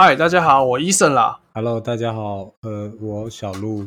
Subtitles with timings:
[0.00, 1.40] 嗨，大家好，我伊森啦。
[1.52, 3.84] Hello，大家好，呃，我小鹿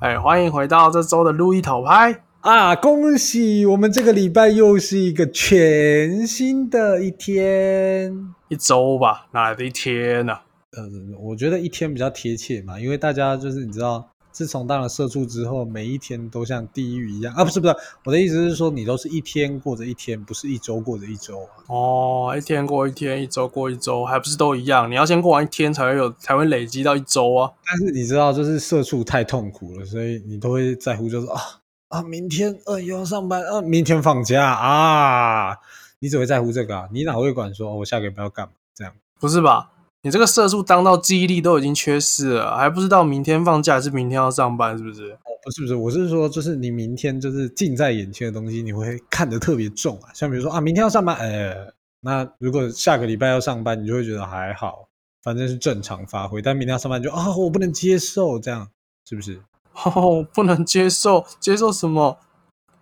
[0.00, 2.20] 哎，欢迎回到这周的路易头拍。
[2.40, 8.34] 啊，恭喜我们这个礼拜又是一个全新的一天。
[8.48, 10.36] 一周吧，哪来的一天呢、
[10.76, 10.82] 呃，
[11.20, 14.04] 我觉得一天比较贴切嘛，因为大家就是你知道，
[14.36, 21.48] 自从当了社畜之后，每一天都像地狱一样啊，不是不是，我的意思是说，你都是一天过着一天，不是一周过着一周啊。
[21.68, 24.90] 哦，一天过一天，一周过一周，还不是都一样？
[24.90, 27.50] 你要先过完一天，才会有，才会累积到一周啊。
[27.64, 31.40] 但是你知道，就是社畜太痛苦了，所以你都会在乎，就是啊
[31.88, 35.56] 啊，明天呃又要上班啊，明天放假啊，
[36.00, 38.92] 你只会在乎这个啊，你哪会管说、哦我下个礼拜要干嘛这样？
[39.18, 39.70] 不是吧？
[40.06, 45.10] 你这个社畜当到记忆力都已经缺失了，还不知道明天放假还是明天要上班，是不是？
[45.10, 50.10] 哦，不是不是，我是说，就是你明天就是近在眼前的东西，你会看得特别重啊。
[50.14, 54.86] 像比如说啊，明天要上班，呃，那如果下个礼拜要上班，你就会觉得还好，
[55.24, 56.40] 反正是正常发挥。
[56.40, 58.68] 但明天要上班就啊，我不能接受，这样
[59.08, 59.40] 是不是？
[59.82, 62.16] 哦，不能接受，接受什么？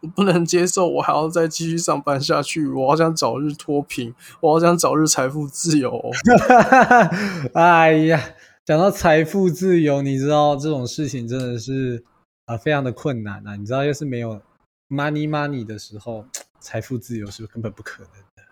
[0.04, 2.68] 我不能接受，我还要再继续上班下去。
[2.68, 6.10] 我好想早日脱贫，我好想早日财富自由哦、
[7.54, 8.20] 哎呀，
[8.66, 12.04] 讲到财富自由，你知道这种事情真的是
[12.44, 13.56] 啊、非常的困难啊。
[13.56, 14.42] 你知道，要是没有
[14.90, 16.26] money money 的时候，
[16.60, 18.42] 财富自由是根本不可能的。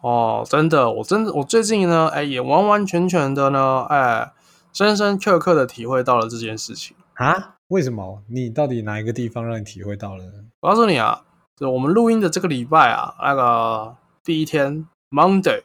[0.00, 4.32] 哦，真的，我真的，我最近呢，哎，也完完全全的呢，哎，
[4.72, 6.96] 深深刻刻的体会到了这件事情。
[7.14, 7.57] 啊？
[7.68, 8.22] 为什么？
[8.28, 10.32] 你到底哪一个地方让你体会到了呢？
[10.60, 11.24] 我告诉你啊，
[11.54, 15.64] 就我们录音的这个礼拜啊，那个第一天 Monday，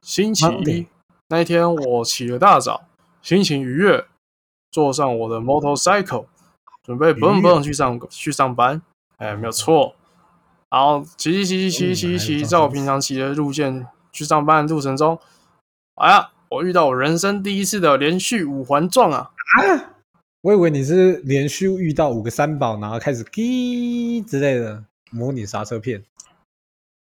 [0.00, 0.86] 星期一
[1.28, 2.84] 那一天，我起了大早，
[3.22, 4.06] 心情愉悦，
[4.70, 6.26] 坐上我的 motorcycle，
[6.84, 8.80] 准备蹦蹦去上去上班。
[9.16, 9.96] 哎，没有错。
[10.70, 15.18] 然后骑骑骑骑骑骑骑，在我平常骑的路线去上班的路程中，
[15.96, 19.32] 哎呀，我遇到我人生第一次的连续五环撞啊！
[20.46, 26.04] 我以为你是连续遇到五个三宝，然后开始滴之类的模拟刹车片。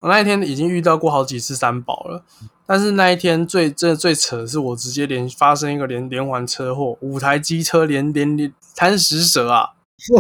[0.02, 2.26] 我那一天已经遇到过好几次三宝了，
[2.66, 9.70] 但是那一天最真的最扯的是，我直接连发生一个连连环车祸，五台机车连连连贪食蛇啊！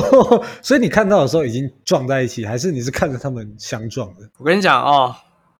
[0.63, 4.29] 所以你看到的时候已经撞在一起，还是你是看着他们相撞的？
[4.37, 5.13] 我跟你讲哦，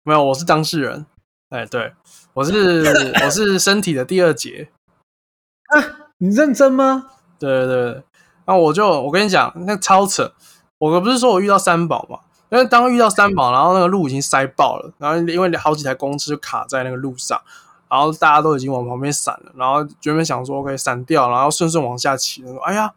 [0.04, 1.04] 没有，我是当事人。
[1.50, 1.92] 哎，对，
[2.32, 2.84] 我是
[3.22, 4.70] 我是身体的第二节
[5.66, 6.08] 啊。
[6.16, 7.10] 你认真吗？
[7.40, 8.02] 对对对，
[8.44, 10.30] 那我就我跟你讲，那超扯。
[10.78, 12.18] 我不是说我遇到三宝嘛，
[12.50, 17.38] 因为当遇到三宝，然后那个路已经塞爆了，然后因为好几台公车就卡在那个路上，
[17.88, 22.92] 然后大家都已经往旁边闪了，然后原本想说 OK 闪掉，然后顺顺往下骑，说哎呀，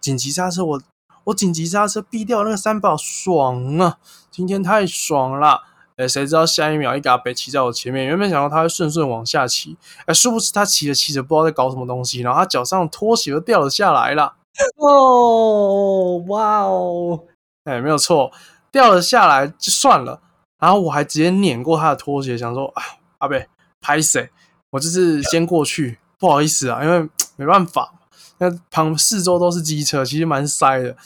[0.00, 0.80] 紧急刹车，我
[1.24, 3.98] 我紧急刹车避掉那个三宝，爽啊！
[4.30, 5.62] 今天太爽了。
[5.98, 9.76] 哎，谁知道下一秒一个阿北骑在我前面，原本想到他会顺顺往下骑，
[10.06, 14.36] 哎，殊不知他骑着骑着不知道在搞什么东西，然后他脚上拖鞋都掉了下来了。
[14.76, 17.24] 哦，哇哦！
[17.64, 18.30] 哎，没有错，
[18.70, 20.20] 掉了下来就算了，
[20.60, 22.82] 然后我还直接碾过他的拖鞋，想说啊，
[23.18, 23.48] 阿北
[23.80, 24.30] 拍谁？
[24.70, 27.92] 我就是先过去，不好意思啊，因为 没办法，
[28.38, 30.96] 那旁四周都是机车，其实蛮塞的。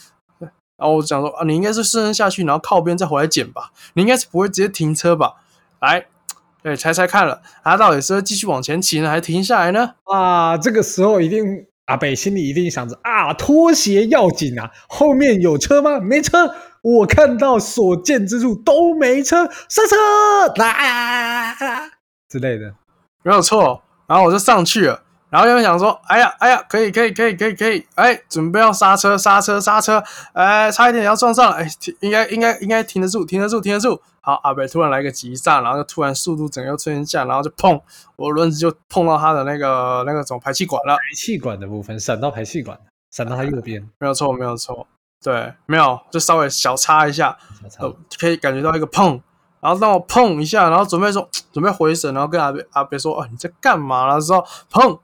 [0.83, 5.35] 然后我想说啊，你应该是顺顺下去，然后靠边再回来捡吧，你应该是不会直接停车吧？
[5.79, 6.05] 来，
[6.61, 9.93] 对，猜猜看了，他到底是会继续往前骑呢，还是停下来呢？
[10.03, 16.01] 啊，这个时候一定阿北心里一定想着啊，拖鞋要紧啊，后面有车吗？
[16.01, 19.95] 没车，我看到所见之处都没车，刹车
[20.57, 21.55] 啦、
[22.27, 22.73] 之类的。
[23.23, 25.01] 没有错，然后我就上去了，
[25.33, 33.99] 然后原本想说，哎呀，哎呀，可以，可以，可以，可以，可以，哎，准备要刹车，刹车，刹车，哎，差一点要撞上了，哎，停应该，应该，应该停得住，停得住，停得住。
[34.21, 37.81] 好，阿北突然来个急刹，然后就突然速度整个又推一下，然后就砰，
[38.15, 40.93] 我轮子就碰到他的那个 那个总排气管了。
[40.97, 42.77] 排气管的部分闪到排气管，
[43.09, 44.85] 闪到他右边，没有错，没有错，
[45.23, 47.35] 对，没有，就稍微小擦一下，
[48.19, 49.19] 可以感觉到一个碰，
[49.59, 54.99] 然后当我碰一下，然后准备说 准备回神，然后跟阿北阿北说：“哦，你在干嘛了？”之后砰，哎，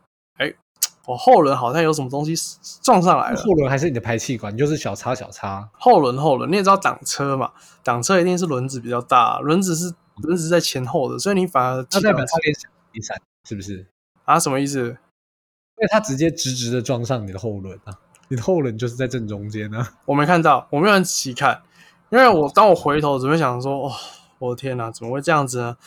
[1.10, 2.36] 我后轮好像有什么东西
[2.84, 3.36] 撞上来了。
[3.42, 5.68] 后轮还是你的排气管，就是小插小插。
[5.74, 7.52] 后轮后轮，你也知道挡车嘛，
[7.84, 13.88] 挡车一定是轮子比较大，轮子是轮子在前后的，所以你反而它代表它连闪没闪，是不是？
[14.24, 14.82] 啊什么意思？
[14.82, 17.98] 因为它直接直直的撞上你的后轮啊，
[18.28, 19.94] 你的后轮就是在正中间啊。
[20.06, 21.64] 我没看到，我没有很仔细看，
[22.12, 23.92] 因为我当我回头准备想说，哦，
[24.38, 25.78] 我的天哪，怎么会这样子呢？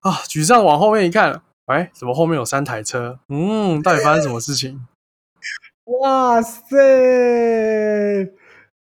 [0.00, 3.18] 啊，沮丧往后面一看，哎，怎么后面有三台车？
[3.28, 4.86] 嗯，到底发生什么事情？
[6.00, 6.76] 哇塞，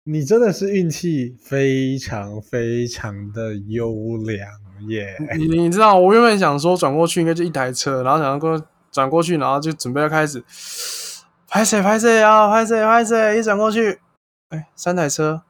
[0.05, 4.49] 你真的是运气非常非常的优良
[4.89, 5.17] 耶！
[5.37, 10.43] 你你知道，我原本想说转过去应该就一台车，然后想要过转过去，然后就准备要开始
[11.47, 14.01] 拍谁拍谁啊，拍谁拍谁，一转过去，
[14.49, 15.43] 哎，三台车，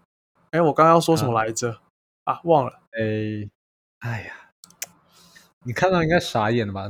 [0.51, 1.79] 哎，我刚刚要说什么来着？
[2.25, 2.81] 啊，忘了。
[2.93, 3.49] 哎，
[4.01, 4.33] 哎呀，
[5.67, 6.89] 你看到应该傻眼了吧？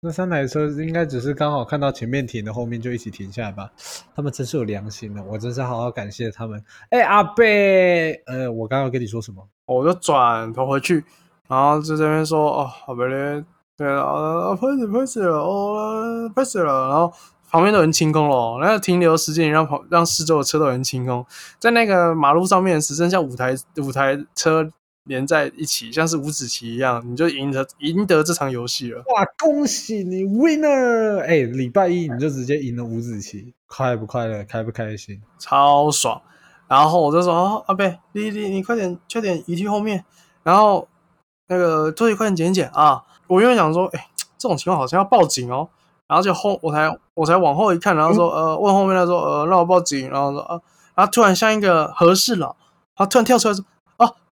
[0.00, 3.70] 那三台车应该只是刚好看到前面停的，后面就一起停下来吧？
[4.14, 6.62] 他们真是有良心的，我真是好好感谢他们。
[6.90, 9.48] 哎，阿贝，呃，我刚刚跟你说什么？
[9.64, 11.02] 我就转头回去，
[11.48, 13.42] 然后就这边说，哦，阿贝嘞，
[13.76, 17.10] 对啊，拍死拍死了，哦，拍死了，然后
[17.50, 21.24] 旁边都人清空了，那个停留时间让旁让四周的车都人清空，
[21.58, 24.70] 在那个马路上面只剩下五台五台车。
[25.08, 28.98] 连在一起，像是五子棋一样，你就赢得赢得这场游戏了。
[28.98, 31.20] 哇，恭喜你，winner！
[31.20, 34.44] 哎，礼拜一你就直接赢了五子棋，快不快乐？
[34.44, 35.20] 开不开心？
[35.38, 36.20] 超爽！
[36.68, 40.04] 然后我就说：“哦，阿贝，你你你快点，快点移去后面。”
[40.44, 40.86] 然后
[41.48, 43.02] 那个作业快点捡捡啊！
[43.26, 45.66] 我原本想说：“哎，这种情况好像要报警哦。”
[46.06, 50.60] 然后就后我才我才往后一看，然后说：“呃，问后面他说：‘呃，让我报警。’然后说：‘啊。’
[50.94, 52.54] 然后突然像一个合适了，
[52.94, 53.64] 他突然跳出来说。”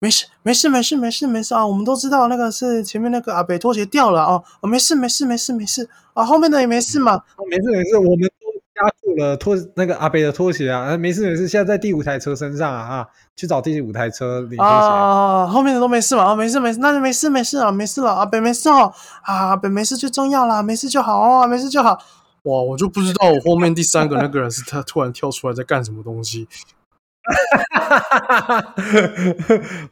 [0.05, 1.67] 哦，没事，没事，没事，没事，没事啊！
[1.67, 4.45] 我们都知道那个是前面那个阿北拖鞋掉了哦！
[4.61, 6.23] 哦，没事，没事，没事，没事啊！
[6.23, 7.23] 后面的也没事嘛？
[7.49, 8.29] 没事，没事，我们都
[8.75, 10.95] 加固了拖那个阿北的拖鞋啊！
[10.99, 12.81] 没事，没事，现在在第五台车身上啊！
[12.81, 15.47] 啊，去找第五台车领拖鞋啊！
[15.47, 16.25] 后面的都没事嘛？
[16.25, 18.93] 啊，没事，没事，那就没事，没事啊，没事了，阿北没事哦！
[19.23, 21.99] 啊，阿北没事最重要啦，没事就好哦，没事就好。
[22.43, 26.47] 哇，我就不知道我后面第三个那个人是他突然跳出来在干什么东西。
[27.25, 28.75] 哈哈哈哈哈！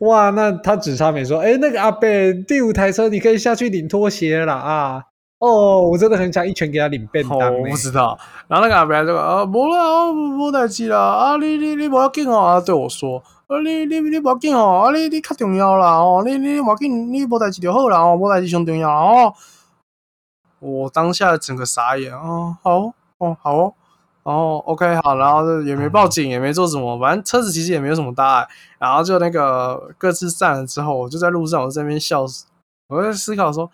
[0.00, 5.05] 哇，那他只差没说，哎，那个阿贝第五台车，你可以下去领拖鞋了啊！
[5.38, 7.38] 哦，我真的很想一拳给他领便当。
[7.58, 8.17] 我不知道。
[8.46, 13.19] 然后那个阿贝就说：“啊，无啦，无代志啦，啊，你你你不要紧哦。”啊，对我说
[13.49, 19.34] ：“啊，你你你不要紧哦，啊，你你较重要啦哦，你你不要紧，你无代志就好啦哦，无代志上重要哦。”
[20.61, 22.56] 我当下整个傻眼啊！
[22.62, 23.75] 好哦，好哦。
[24.24, 28.48] 哦，OK，好，然后也没报警，也没做什么，反正车子其实也没有什么大碍，
[28.78, 32.46] 然后就那个各自散了之后，我就在路上，我在那边笑死，
[32.88, 33.69] 我在思考说，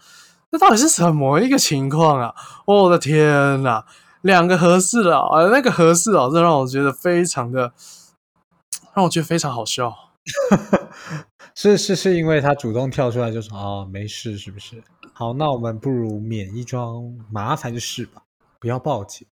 [0.50, 2.34] 这到底是什么一个情况啊？
[2.64, 3.84] 我的天呐，
[4.22, 7.72] 两个合适的，呃，那个合适哦，这让我觉得非常的，
[8.94, 9.94] 让我觉得非常好笑，
[11.54, 14.82] 是是是因为他主动跳出来就说哦没事是不是？
[15.12, 18.22] 好，那我们不如免一桩麻烦的事吧，
[18.58, 19.26] 不要报警。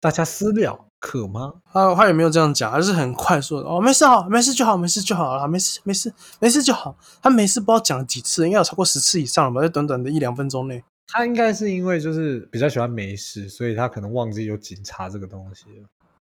[0.00, 1.52] 大家私聊可吗？
[1.72, 6.96] 他他也没有这样讲，而是很快速的哦，没事好，没事就好，没事就好了，没事没事没事就好。
[7.22, 10.82] 他没事不知道讲了几次，应该有超过十次以上了吧，在短短的一两分钟内。
[11.06, 15.88] 他应该是因为就是比较喜欢没事，所以他可能忘记有警察这个东西了。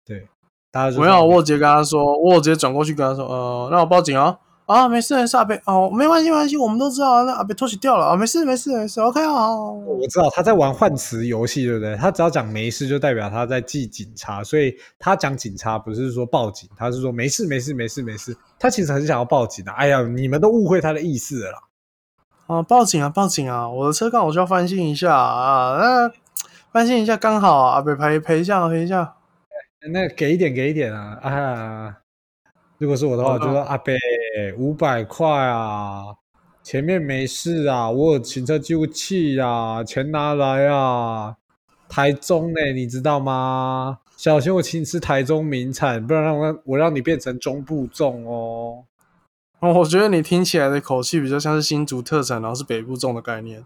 [0.05, 0.27] 对，
[0.69, 4.37] 大家没有，我直接跟他说，我直接转过去跟他说，呃，那我报警啊。
[4.65, 9.53] 啊，没事没事，阿贝哦，没关系没关系，我们都知道那阿贝拖鞋掉了啊，没事没事没事，OK 啊。
[9.53, 11.95] 我知道他在玩换词游戏，对不对？
[11.97, 18.35] 他只要讲没事，就代表他在记警察，所以他讲警察不是说报警，他是说没事没事没事没事。
[18.57, 19.71] 他其实很想要报警的。
[19.73, 21.59] 哎呀，你们都误会他的意思了。
[22.47, 23.69] 啊，报警啊报警啊！
[23.69, 26.11] 我的车刚好需要翻新一下啊，那
[26.71, 29.13] 翻新一下刚好啊，阿贝赔赔一下赔一下。
[29.91, 31.97] 那给一点给一点啊啊！
[32.77, 33.97] 如果是我的话，我就说阿贝。
[34.57, 36.03] 五百块啊，
[36.61, 41.35] 前面没事啊，我有行车记录器啊，钱拿来啊。
[41.87, 43.99] 台中呢，你知道吗？
[44.17, 48.83] 小心我请你吃台中名产，不然让我我让你变成中部重哦。
[49.59, 53.63] 哦，我觉得你听起来的口气比较像是新竹特产，然后是北部重的概念。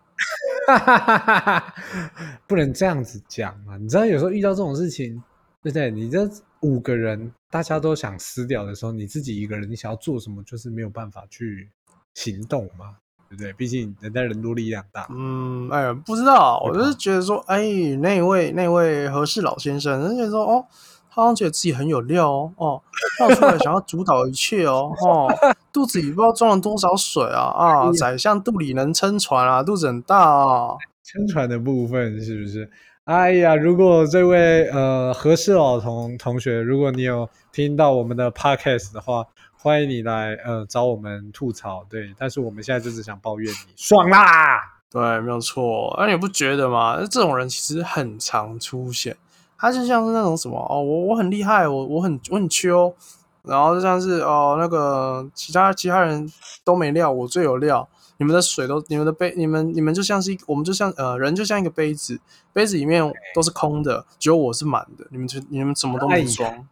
[2.45, 5.23] 不能这样子讲嘛，你知道有时候遇到这种事情，
[5.63, 5.89] 对不对？
[5.89, 6.29] 你这。
[6.61, 11.70] 五个人大家都想撕掉的时候，你自己一个人，你想要做什么，就是没有办法去
[12.13, 12.98] 行动嘛，
[13.29, 13.51] 对不对？
[13.53, 15.08] 毕竟人家人多力量大。
[15.10, 17.62] 嗯，哎呀，不知道，我就是觉得说，哎，
[18.01, 20.65] 那位那位何氏老先生，人家说哦，
[21.10, 22.82] 他好像觉得自己很有料哦，哦，
[23.18, 25.27] 跳出来想要主导一切哦，哦，
[25.74, 32.70] 肚子里不知道装了多少水啊啊， 宰相肚里能撑船啊，肚子很大啊，撑船的部分是不是？
[33.09, 39.25] 哎呀，如果这位呃合适老同同学，如果你有听到我们的 podcast 的话，
[39.57, 41.83] 欢迎你来呃找我们吐槽。
[41.89, 44.61] 对，但是我们现在就只想抱怨你，爽啦！
[44.91, 45.95] 对，没有错。
[45.97, 46.99] 那你不觉得吗？
[47.09, 49.17] 这种人其实很常出现，
[49.57, 52.93] 他就像是那种什么哦，我我很厉害，我我很我很秋，
[53.41, 56.31] 然后就像是哦那个其他其他人
[56.63, 57.89] 都没料，我最有料。
[58.19, 62.19] 你们的水都，你们的杯，你们你们就像是一，我们就像呃人就像一个杯子，
[62.51, 63.01] 杯子里面
[63.33, 65.07] 都是空的，只有我是满的。
[65.09, 66.67] 你们就你们什么都没装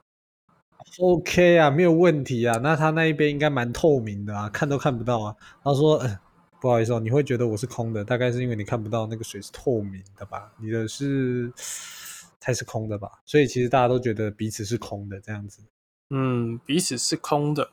[0.99, 2.59] ，OK 啊，没有问题啊。
[2.61, 5.35] 那他那一边应该蛮透明的啊，看都看不到啊。
[5.63, 6.03] 他说，
[6.59, 10.51] 不好意思哦，你会觉得我是空的，大概是因为你看不到那个水是透明的吧？
[10.59, 11.51] 你的是
[12.41, 13.09] 才是空的吧？
[13.25, 15.61] 所以其实大家都觉得彼此是空的这样子。
[16.09, 17.69] 嗯，彼此是空的，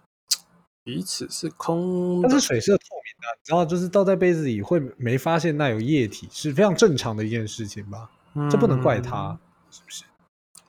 [0.84, 2.28] 彼此是空的。
[2.28, 8.10] 但是水是透明的，你知道，就是倒在杯子里会没发现那有液体，是非常正常的一件事情吧？
[8.50, 9.38] 这不能怪他，
[9.70, 10.04] 是不是？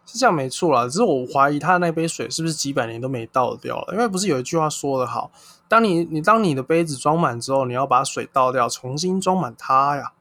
[0.06, 3.94] 是这样没错啦，只是我怀疑他那杯水是不是几百年都没倒掉了？
[3.94, 5.32] 因为不是有一句话说的好，
[5.68, 10.14] 当你你当你的杯子装满之后，你要把水倒掉，重新装满它呀。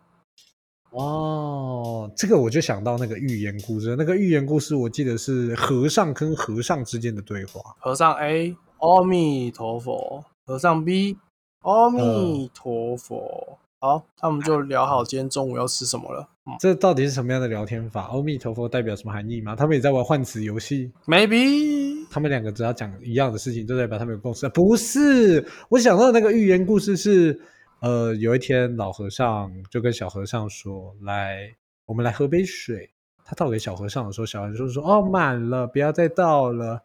[0.90, 7.60] 哦，这个我就想到那个寓言故事，那个寓言故事我记得是和尚跟和尚之间的对话。
[7.78, 11.16] 和尚 A，阿弥陀佛；和尚 B，
[11.62, 13.58] 阿弥陀佛。
[13.80, 16.26] 好，那我们就聊好今天中午要吃什么了。
[16.58, 18.02] 这到底是什么样的聊天法？
[18.04, 19.54] 阿弥陀佛代表什么含义吗？
[19.56, 24.48] 他们也在玩换词游戏？Maybe 他们两个只要讲一样的事情，就代表他们有共识？
[24.50, 27.38] 不是，我想到那个寓言故事是，
[27.80, 31.54] 呃，有一天老和尚就跟小和尚说：“来，
[31.86, 32.90] 我们来喝杯水。”
[33.24, 36.82] 他倒给小和尚的时候，小和尚说：“哦，满了，不要再倒了。”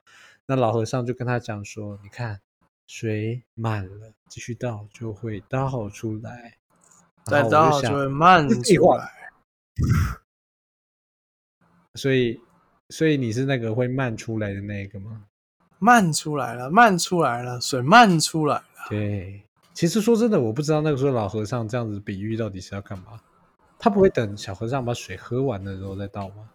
[0.50, 2.42] 那老和尚就跟他讲说：“你看，
[2.88, 6.56] 水满了，继续倒就会倒出来。”
[7.24, 9.12] 再倒就会慢出来，
[11.94, 12.42] 所以，
[12.90, 15.26] 所以你是那个会慢出来的那个吗？
[15.78, 18.64] 慢出来了，慢出来了，水慢出来了。
[18.90, 19.44] 对，
[19.76, 23.22] 其实说真的，我不知道那个时候老和尚这样子比喻到底是要干嘛。
[23.78, 26.50] 他不会等小和尚把水喝完了之后再倒吗？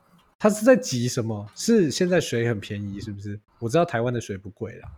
[0.45, 1.47] 他是在急什么？
[1.55, 3.41] 是现在水很便宜，是不是？
[3.61, 4.91] 我知道台湾的水不贵啦。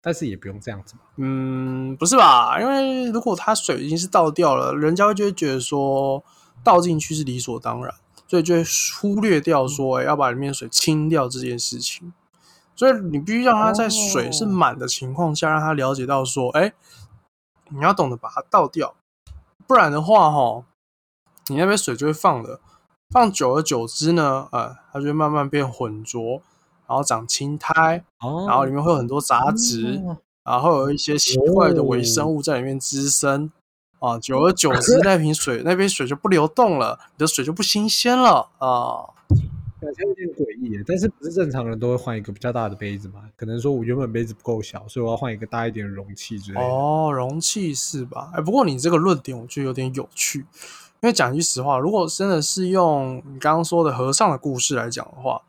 [0.00, 1.02] 但是也不用这样子嘛。
[1.14, 2.60] 嗯，不是吧？
[2.60, 6.24] 因为如果他水已经是倒掉了，人家就会觉得说
[6.64, 7.94] 倒进去是理所当然，
[8.26, 8.64] 所以就会
[9.00, 12.12] 忽略掉说要把里面水清掉这件事情。
[12.74, 16.72] 所以你必须让他在水是满的情况下，让他了解到说，哎，
[17.68, 18.96] 你要懂得把它倒掉，
[19.68, 20.64] 不然的话，哈，
[21.46, 22.58] 你那边水就会放的，
[23.10, 26.42] 放久而久之呢，呃，它就会慢慢变浑浊。
[26.86, 30.02] 然后长青苔，然后里面会有很多杂质，
[30.42, 33.48] 然后有一些奇怪的微生物在里面滋生，
[34.00, 39.06] 啊，久而久 之，那瓶水那杯水就不流动了，你的水就不新鲜了啊。
[39.80, 43.20] 感觉有点诡异，但是不是正常人都会换一个比较大的杯子嘛？
[43.36, 46.66] 可能说我原本杯子不够小，所以我要换一个大一点的容器之类的。
[46.66, 48.32] 哦，容器是吧？
[48.34, 50.44] 哎，不过你这个论点我觉得有点有趣，
[51.00, 55.42] 因为讲句实话，如果真的是用你刚刚说的和尚的故事来讲的话。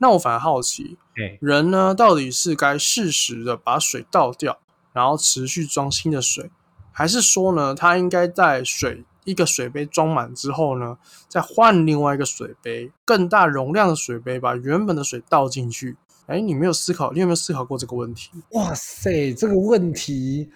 [0.00, 0.96] 那我反而好奇，
[1.40, 4.60] 人呢到底是该适时的把水倒掉，
[4.92, 6.52] 然后持续装新的水，
[6.92, 15.96] 还是说呢，他应该在水一个水杯装满之后呢，再换另外一个水杯，更大容量的水杯，把原本的水倒进去？
[16.26, 18.30] 哎，你没有思考，你有没有思考过这个问题？
[18.50, 20.48] 哇塞，这个问题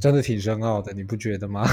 [0.00, 1.66] 真的挺深奥的，你不觉得吗？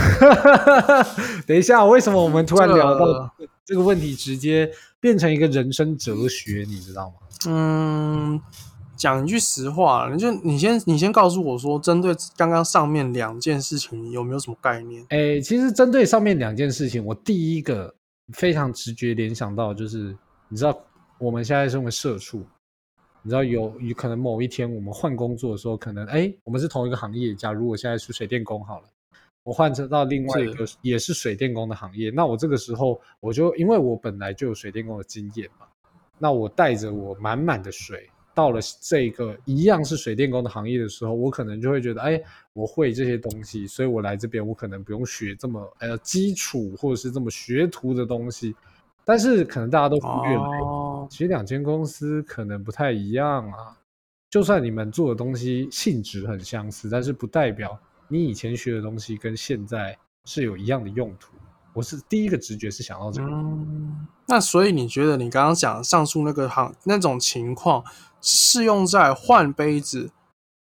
[1.46, 3.32] 等一下，为什么我们突然聊到
[3.66, 4.72] 这个问题，直接？
[5.00, 7.16] 变成一个人生哲学，你知道吗？
[7.46, 8.40] 嗯，
[8.96, 15.06] 讲一句实话，你就你先你先告诉我说，针对刚刚上面两件事情，有没有什么概念？
[15.10, 17.94] 哎，其实针对上面两件事情，我第一个
[18.32, 20.16] 非常直觉联想到就是，
[20.48, 20.74] 你知道
[21.20, 22.46] 我们现在身为社畜，
[23.24, 28.86] 你知道有有可能某一天我们换工作的时候，可能哎，我们是同一个行业，假如我现在是水电工好了。
[29.44, 35.66] 我换成到另外一个也是水电工的行业，那我这个时候我就因为我本来就有水电工的经验嘛，
[36.18, 42.22] 那我带着我满满的水到了这个一样是水电工的行业的时候，我可能就会觉得，哎，
[42.54, 48.56] 我会这些东西，所以我来这边我可能不用学这么呃基础或者是这么学徒的东西，
[49.04, 50.42] 但是可能大家都忽略了，
[51.10, 53.78] 其实两间公司可能不太一样啊，
[54.30, 57.80] 就算你们做的东西性质很相似，但是不代表。
[58.10, 61.34] 你以前学的东西跟现在是有一样的用途，
[61.74, 63.30] 我是第一个直觉是想到这个。
[64.28, 67.84] 那所以你觉得你刚刚讲上述那个行那种情况
[68.22, 70.12] 适用在换杯子，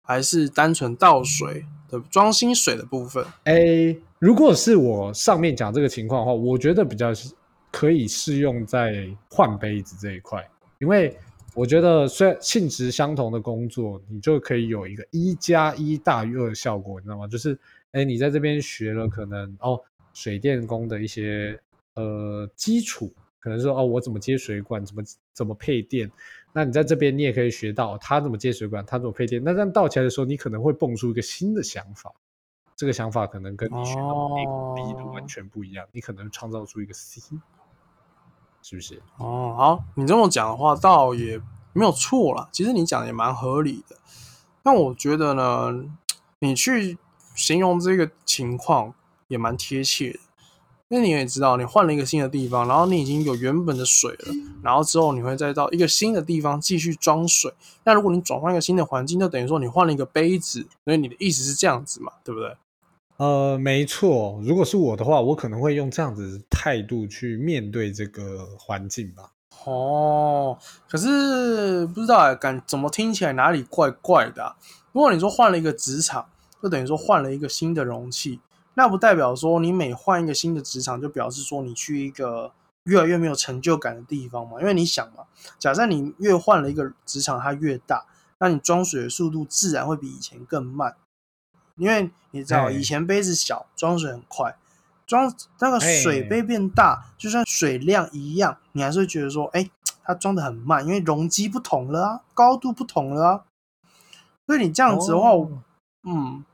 [0.02, 3.24] 还是单纯倒水的装新水的部分？
[3.44, 7.12] 哎，如果是我上面讲这个情况的话，我觉得比较
[7.76, 11.14] 可以适用在换杯子这一块，因为。
[11.54, 17.26] 我觉得虽然性质相同的工作，你就可以有一个一加一大于二的效果，你知道吗？
[17.26, 17.58] 就是，
[17.92, 19.80] 哎，你在这边学了可能哦，
[20.12, 21.58] 水电工的一些
[21.94, 25.02] 呃基础，可能说哦，我怎么接水管，怎么
[25.32, 26.12] 怎么配电，
[26.52, 29.42] 那你在这边你也可以学到他怎么接水管，他怎么配电。
[29.42, 32.12] 那这样倒起来的时候，你可能会蹦出一个新的想法，
[32.76, 34.44] 这个想法可能跟你学到 A、
[34.76, 37.22] B 的完全不一样，你可能创造出一个 C。
[38.68, 39.00] 是不是？
[39.18, 41.40] 哦，好，你这么讲的话，倒也
[41.72, 42.48] 没有错啦。
[42.50, 43.94] 其实你讲的也蛮合理的。
[44.60, 45.84] 但我觉得呢，
[46.40, 46.98] 你去
[47.36, 48.92] 形容这个情况，
[49.28, 50.18] 也蛮贴切的。
[50.88, 57.54] 因为你也知道，你换了一个新的地方，然后你已经有原本的水了，然后之后你会再到一个新的地方继续装水。
[57.84, 62.56] 那如果你转换一个新的环境，就等于说你换了一个杯子，所以你的意思是这样子嘛，对不对？
[63.18, 64.40] 呃，没错。
[64.44, 69.32] 如果是我的话，我可能会用这样子态度去面对这个环境吧。
[69.64, 70.58] 哦，
[70.88, 74.54] 可是不知道哎，感怎么听起来哪里怪怪的？
[74.92, 76.28] 如果你说换了一个职场，
[76.62, 78.40] 就等于说换了一个新的容器。
[78.74, 82.52] 那不代表说你每换一个新的职场，就表示说你去一个
[82.84, 84.60] 越来越没有成就感的地方嘛？
[84.60, 85.24] 因为你想嘛，
[85.58, 88.04] 假设你越换了一个职场，它越大，
[88.38, 90.94] 那你装水的速度自然会比以前更慢。
[91.76, 94.56] 因为你知道，以前杯子小，装水很快，
[95.06, 99.70] 装那个水杯变大，就算水量一样，你还是会觉得说，哎，
[100.04, 103.44] 它装的很慢，因为容积不同了啊，高度不同了啊。
[104.46, 105.30] 所以你这样子的话，
[106.04, 106.44] 嗯，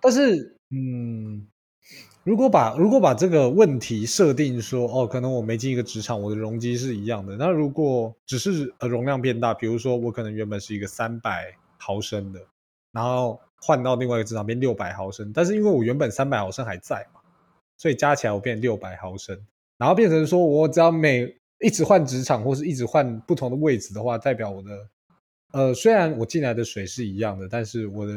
[0.00, 1.46] 但是，嗯。
[2.22, 7.34] 如果把如果把这个问题设定说，哦，可能我没进一个职场，我的容积是一样的。
[7.36, 12.40] 那如果只是呃容量变大，比如说我可能原本是一个三百毫升的，
[12.92, 17.20] 然后换到另外一个职场变六百毫升，但是因为我原本三百毫升还在嘛，
[17.76, 19.38] 所以加起来我变六百毫升，
[19.78, 24.70] 然后变成说我只要每一直换职场或是一直换不同的位置的话，代表我的
[25.52, 28.12] 呃虽然我进来的水是一样的，但是我的。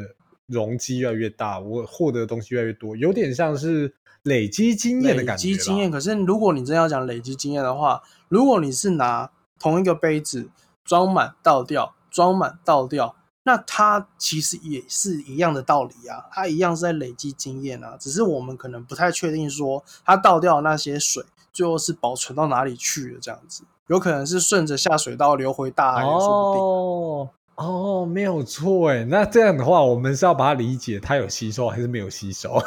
[0.46, 5.48] 容积越来越大，我获得的东西越来越多，有点像是累积经验的感觉。
[5.48, 10.50] 累积经验，可是如果你真要讲累积经验的话，如果你是拿同一个杯子
[10.84, 17.96] 装满倒掉，装满倒掉，那它其实也是一样的道理啊，它一样是在累积经验啊。
[18.00, 21.22] 只是我们可能不太确定说，它倒掉那些水
[21.52, 27.34] 最后是保存到哪里去了，这样子，有可能是顺着下水道流回大海也说不定。
[27.56, 32.60] 哦，没有错哎，那这样的话，我们是要把它理解，它有吸收还是没有吸收？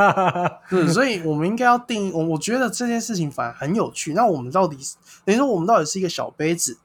[0.70, 2.12] 嗯，所以我们应该要定义。
[2.12, 4.14] 我我觉得这件事情反而很有趣。
[4.14, 4.78] 那我们到底
[5.26, 6.78] 等于说，我们到底是一个小杯子，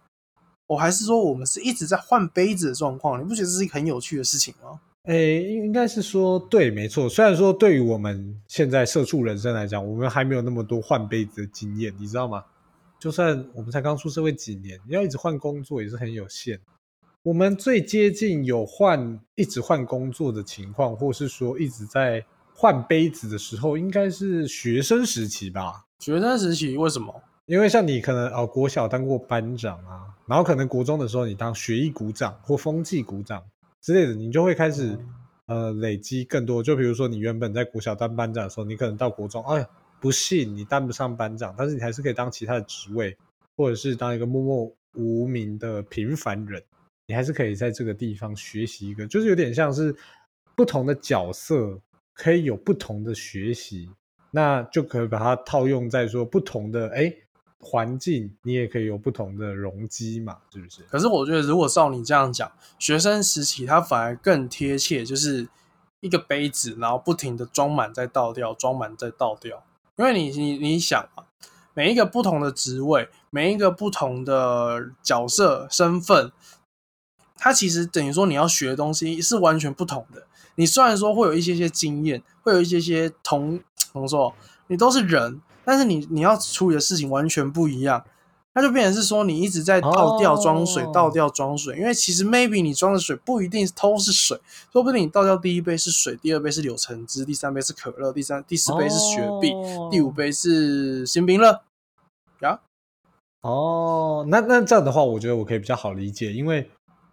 [0.70, 3.20] 我还是说我们是一直在换杯子的状况？
[3.20, 4.80] 你不觉得这是一个很有趣的事情吗？
[5.06, 7.10] 诶，应该是说对，没错。
[7.10, 12.44] 虽然说对于我们现在社畜人生来讲，我们还没有那么多换杯子的经验，你知道吗？
[13.00, 16.60] 就算我们才刚出社会几年，要一直换工作也是很有限。
[17.24, 25.86] 我们最接近有换一直换工作的情况，或是说一直在换杯子的时候，应该是学生时期吧？
[25.98, 27.24] 学生时期为什么？
[27.50, 33.44] 因为像你可能哦，国小当过班长啊，然后可能国中的时候你当学艺股长或风纪股长
[33.82, 34.96] 之类的，你就会开始
[35.48, 36.62] 呃累积更多。
[36.62, 39.68] 就比如说你原本在国小当班长的时候，你可能到国中，哎，
[40.00, 43.18] 不信你当不上班长，但是你还是可以当其他的职位，
[43.58, 46.62] 或者是当一个默默无名的平凡人。
[47.08, 49.96] 你还是可以在这个地方学习一个，就是有点像是
[50.56, 51.82] 不同的角色
[52.14, 53.90] 可以有不同的学习，
[54.30, 57.12] 那就可以把它套用在说不同的哎
[57.60, 60.82] 环境，你也可以有不同的容积嘛，是不是？
[60.84, 65.48] 可是我觉得，如果照你这样讲，学生时期它反而更贴切，就是
[66.00, 69.64] 一个杯子，然后不停的装满再倒掉，装满再倒掉，
[69.98, 71.26] 因为你你你想嘛，
[71.74, 76.32] 每一个不同的职位，每一个不同的角色身份。
[77.42, 80.28] 它其实等于说你要学的东西是完全不同的。
[80.56, 83.58] 你虽然说会有一些些经验，会有一些些同
[83.94, 84.36] 怎么说，
[84.68, 88.04] 你都是人，但是你你要处理的事情完全不一样。
[88.56, 91.78] 那就变成是说你一直在倒掉装水，倒掉装水。
[91.78, 94.40] 因为其实 maybe 你装的水不一定都是水，
[94.74, 99.54] 说不定你倒掉第一杯是水，第二杯是柳橙汁，第三杯是可乐，第三第四杯是雪碧，
[99.92, 101.62] 第五杯是新冰乐。
[102.42, 102.60] 呀，
[103.42, 106.70] 哦，那那这样的话，我觉得我可以比较好理解，因为。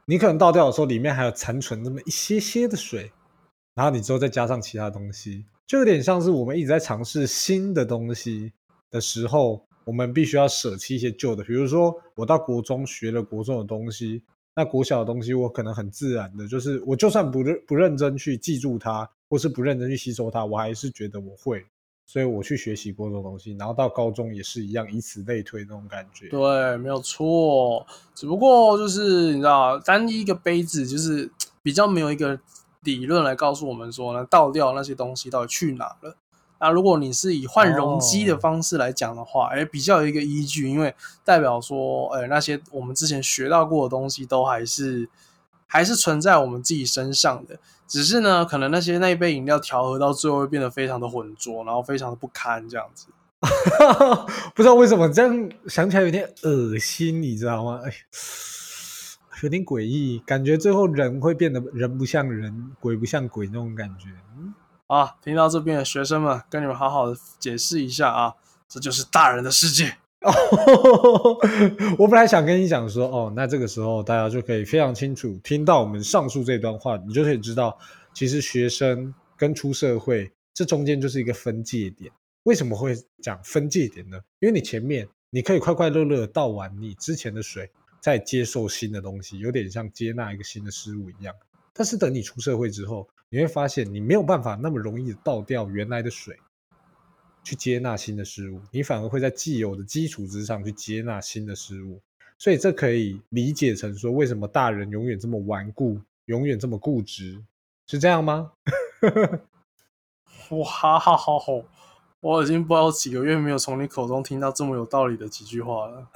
[0.08, 3.10] 你可能倒掉的时候，里面还有残存那么一些些的水，
[3.74, 8.52] 然后你之后再加上其他东西，就有点像是我们一直在尝试新的东西
[8.90, 11.42] 的时候，我们必须要舍弃一些旧的。
[11.42, 14.22] 比如说，我到国中学了国中的东西，
[14.54, 21.64] 那国小的东西我可能很自然的，就是我就算不认不认真去记住它，或是不认真去吸收它，我还是觉得我会。
[22.08, 26.28] 所以我去学习过这种东西，然后到高中也是一样，以此类推那种感觉。
[26.28, 27.84] 对，没有错。
[28.14, 31.28] 只不过就是你知道，单一一个杯子就是
[31.64, 32.38] 比较没有一个
[32.86, 36.16] 理论来告诉我们说呢，倒掉那些东西到底去哪了。
[36.60, 45.08] 那如果你是以换容积的方式来讲的话，哎，比较有一个依据，因为代表说，哎，那些我们之前学到过的东西都还是。
[45.68, 53.08] 还是存在我们自己身上的，只是呢，可能那些那一杯饮料调和到最后会变得非常的浑浊，然后非常的不堪这样子。
[54.54, 57.80] 不知道为什么这样想起来有点恶心，你知道吗？
[57.84, 57.92] 哎，
[59.42, 64.08] 有点诡异，感觉最后人会变得人不像人，鬼不像鬼那种感觉。
[64.86, 68.34] 啊，听到这边的学生们，跟你们好好的解释一下啊，
[68.68, 69.96] 这就是大人的世界。
[71.98, 77.76] 我本来想跟你讲说，哦，那这个时候大家就可以非常清楚听到我们上述这段话，你就可以知道，
[78.14, 82.10] 其实学生跟出社会这中间就是一个分界点。
[82.44, 84.18] 为什么会讲分界点呢？
[84.40, 87.70] 因为你前面你可以快快乐乐地倒完你之前的水，
[88.06, 91.34] 再接受新的东西，有点像接纳一个新的事物一样。
[91.72, 96.38] 但是等你出社会之后，你会发现你没有办法那么容易倒掉原来的水，
[97.42, 102.00] 去接纳新的事物，你反而会在既有的基础之上去接纳新的事物。
[102.38, 107.42] 所以这可以理解成说，为什么大人永远这么顽固，永远这么固执，
[107.88, 108.52] 是这样吗？
[110.50, 111.60] 哇，好好好，
[112.26, 116.08] 我已经不知道几个月没有从你口中听到这么有道理的几句话了。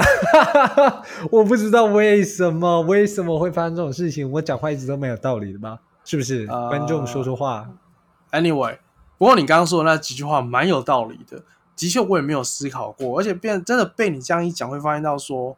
[1.31, 4.29] 我不知道为什么，为什么会发生这种事情？
[4.33, 5.79] 我讲话一直都没有道理的吗？
[6.05, 6.49] 是不是？
[6.51, 7.71] 呃观众说说话。
[8.33, 8.79] Anyway，
[9.19, 11.45] 不过你刚刚说的那几句话蛮有道理的，
[11.77, 15.57] 的确我也没有思考过，而且变真的被你这样一讲，会发现到说，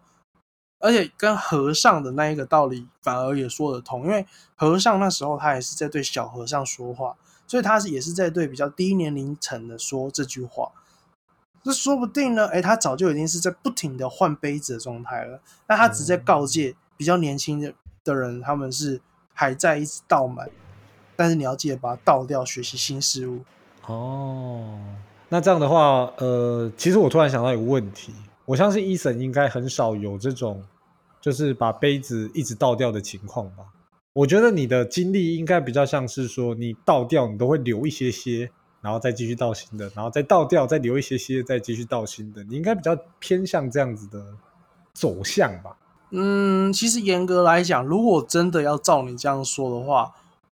[0.81, 7.17] 而且跟和尚的那一个道理反而也说得通，因为和尚那时候他也是在对小和尚说话，
[7.53, 10.73] 所以他是也是在对比较低年龄层的说这句话。
[11.62, 15.38] 这说不定呢，哎，他早就已经是在不停的换杯子的状态了，
[15.69, 19.03] 那他只在告诫比较年轻的的人，他们是
[19.35, 20.49] 还在一直倒满，
[21.15, 23.45] 但是你要记得把它倒掉，学习新事物。
[23.87, 24.79] 哦，
[25.29, 28.15] 那这样的话，呃，其实我突然想到一个问题，
[28.47, 30.65] 我相信伊森应该很少有这种，
[31.21, 33.67] 就是把杯子一直倒掉的情况吧。
[34.14, 38.51] 我觉得你的经历应该比较像是说，你倒掉你都会留一些些，
[38.83, 42.44] 然后再继续倒新的，然后再倒掉，再留一些些，再继续倒新的。
[42.44, 44.22] 你应该比较偏向这样子的
[44.92, 45.79] 走向吧？
[46.11, 50.14] 嗯，其实严格来讲，如果真的要照你这样说的话，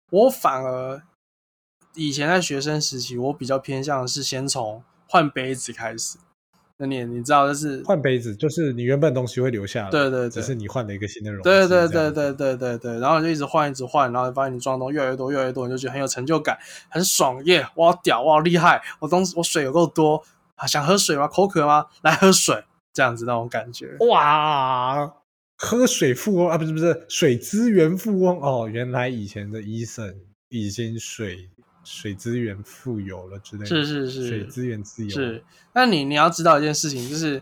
[0.10, 1.02] 我反而
[1.94, 6.18] 以前在学生时期，我比较偏向的是先从换杯子开始。
[6.78, 11.44] 那你你知道，就是换杯子就是你原本东西会留下来，对对对只是你换了一个新的容器。
[11.44, 16.58] 对对对对对对对，然后你就一直换，一直换，然后发现你装的东西越来越多，越来越多，你就觉得很有成就感，
[16.90, 17.66] 很爽耶！
[17.76, 20.22] 我好屌，我好厉害，我东西我水有够多
[20.56, 20.68] 啊！
[20.68, 21.28] 想喝水吗？
[21.28, 21.86] 口渴吗？
[22.02, 22.62] 来喝水，
[22.94, 23.96] 这样子那种感觉。
[24.10, 25.14] 哇，
[25.58, 30.14] 喝水富翁啊，不是不是水资源富翁哦，原来以前的医生
[30.50, 31.50] 已经水
[31.86, 37.42] 水资源富有了之类的，是是是水资源自由是，那你你要知道一件事情，就是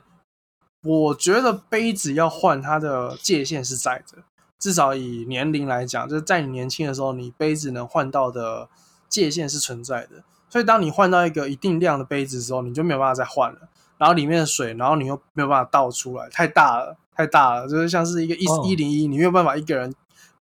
[0.83, 4.23] 我觉得杯子要换它的界限是在的，
[4.59, 8.69] 至少以年龄来讲，就是在你年轻的时候，你杯子能换到的
[9.07, 10.23] 界限是存在的。
[10.49, 13.69] 所以当你换到一个一定量的杯子的时候，你就没有办法再换了。
[13.97, 19.93] 然后里面的水，然后你又没有办法倒出来，太大了，太大了，就是像是一个一哦一零一，你没有办法一个人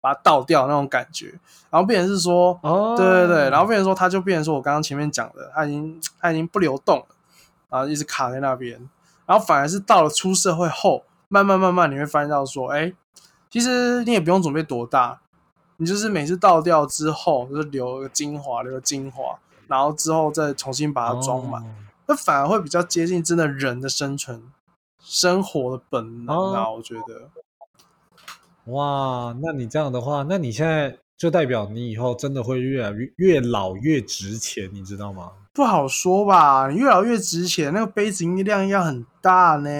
[0.03, 1.33] 把它倒掉那种感觉。
[1.71, 7.07] 然后变成是说，哦，对对对，然后变成说，它就变成说我刚刚前面讲的，它已经它已经不流动了，
[7.71, 8.79] 然后一直卡在那边，
[9.25, 12.93] 然后反而是到了出社会后，慢慢慢慢你会发现到说，哎，
[13.49, 15.21] 其实你也不用准备多大，
[15.79, 21.67] 你就是每次倒掉之后，就是留个精华，留个精华，然后之后再重新把它装满，哦
[22.07, 24.43] 那、反而会比较接近真的人的生存
[25.01, 27.31] 生活的本能啊，我觉得。
[28.67, 35.33] 哇，那你这样的话，那你现在就代表你以后真的会越来越越老越值钱，你知道吗？
[35.53, 39.71] 不好说吧，你越老越值钱，那个杯子音量要很大呢。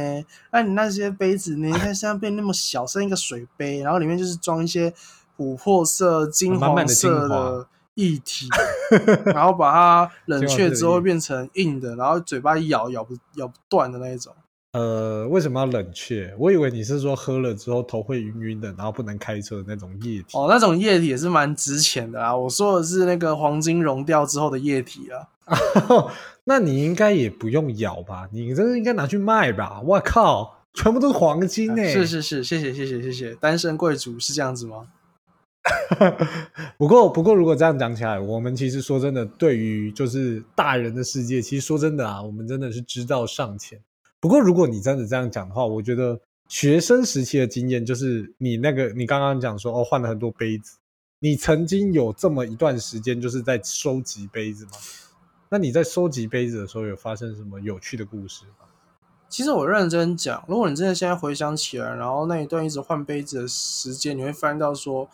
[0.51, 4.93] 那你那些杯子，你看现在变那么小，剩一个水杯，然后里面就是装一些
[5.39, 8.49] 琥珀色、金黄色的液体，
[9.27, 14.35] 然后把它冷却之后会变成硬的，然后嘴巴咬咬不咬不断的那一种。
[14.73, 16.35] 呃，为什么要冷却？
[16.39, 20.29] 我以为你是说喝了之后头会晕晕的，然后不能开车的那种液体。
[20.33, 22.35] 哦，那种液体也是蛮值钱的啦。
[22.35, 25.29] 我说的是那个黄金溶掉之后的液体啊。
[26.45, 28.27] 那你应该也不用咬吧？
[28.33, 29.81] 你这个应该拿去卖吧？
[29.83, 34.89] 我靠，全部都是黄金哎、是是是，谢谢谢谢谢谢，单身贵族是这样子吗？
[36.79, 43.79] 不过，不过，如果这样讲起来，我们其实说真的，对于就是大人的世界，其实说真的啊，我们真的是知道尚浅。
[44.23, 50.79] 不过，如果你真的这样讲的话，我觉得学生时期的经验就是你那个，你刚刚讲说哦，换了很多杯子，
[51.19, 54.71] 你曾经有这么一段时间就是在收集杯子吗？
[55.49, 58.67] 那你在收集杯子的时候，有发生什么有趣的故事吗？
[59.29, 65.11] 其实我认真讲，如果你真的现在回想起来，然后那一段一直换杯子的时间，你会翻到说，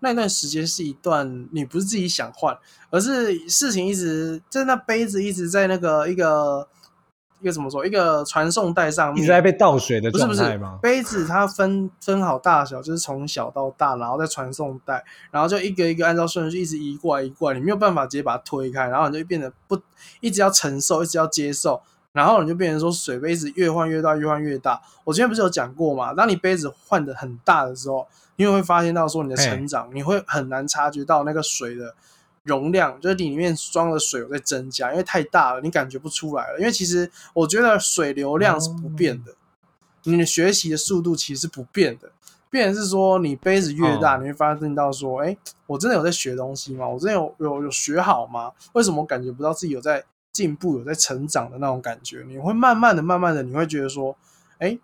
[0.00, 2.56] 那段时间是一段你不是自己想换，
[2.88, 6.66] 而是事情一直就是那杯子一直在那个一个
[7.46, 10.58] 一个怎么说，一个传送带上面一直在被倒水的不是不是？
[10.82, 19.80] 杯子它分分好大小，就是从小到大，然后再传送带，然后就一个一个按照顺序一直移过来移过来，你没有办法直接把它推开，然后你就变得不
[20.18, 21.80] 一直要承受，一直要接受，
[22.10, 24.82] 然后你就变成说水杯子越换越大，越换越大。
[25.04, 31.94] 我之前不是有讲过嘛，当你杯子换的很大的时候，你也会发现到说你的成长，你会很难察觉到那个水的。
[32.46, 36.58] 容量就是你里面装的水有在增加，因为太大了，你感觉不出来了。
[36.58, 39.34] 因为其实我觉得水流量是不变的，
[40.04, 42.10] 你的学习的速度其实是不变的。
[42.48, 46.86] 变是说你杯子越大，哦你会发现到说，哎、我真的有在学东西吗？
[46.88, 48.52] 我真的有有有学好吗？
[48.72, 52.24] 为什么我感觉不到自己有在进步、有在成长的那种感觉？
[52.28, 54.16] 你会慢慢的、慢慢的，你会觉得说，
[54.58, 54.78] 哎、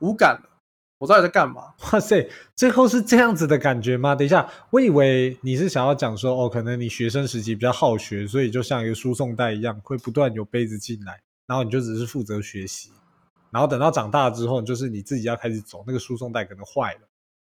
[0.00, 0.50] 无感了，
[0.98, 1.74] 我到底在干嘛？
[1.92, 4.14] 哇塞，最后是这样子的感觉吗？
[4.14, 12.90] 等一下，我以为你是想要讲说，哦，可能你学生时期比较好学，所以就像一个输送带一样，会不断有杯子进来，然后你就只是负责学习，
[13.50, 17.00] 然后等到长大之后，就是你自己要开始走，那个输送带可能坏了，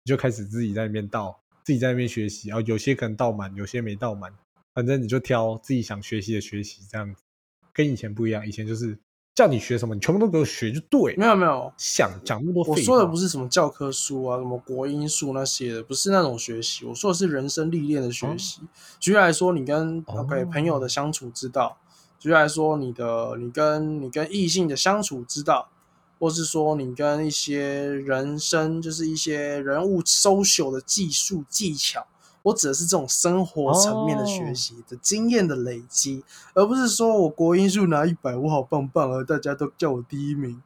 [0.04, 4.34] 你就开始自己在那边倒，自己在那边学习，然后有些可能倒满，有些没倒满，
[4.74, 7.22] 反正你就挑自己想学习的学习，这样子，
[7.72, 8.98] 跟以前不一样，以前就是
[9.36, 16.86] 叫你学什么，你全部都给我学就对，没有没有，想讲那么多废话，我说的不是什么教科书啊，什么国音数那些的，不是那种学习。
[16.86, 18.62] 我说的是人生历练的学习。
[18.98, 21.76] 举例来说，你跟哦 OK 朋友的相处之道；
[22.18, 25.68] 举例来说，你的你跟你跟异性的相处之道，
[26.18, 32.08] 或是说你跟一些人生就是一些人物 social 的技术技巧。
[32.46, 40.62] 我指的是这种生活层面的学习的经验的累积，而不是说我国音数拿一百，我好棒棒啊，大家都叫我第一名。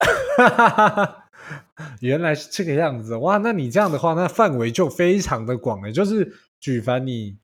[2.00, 3.38] 原来是这个样子哇！
[3.38, 5.90] 那你这样的话，那范围就非常的广了。
[5.90, 7.38] 就是举凡你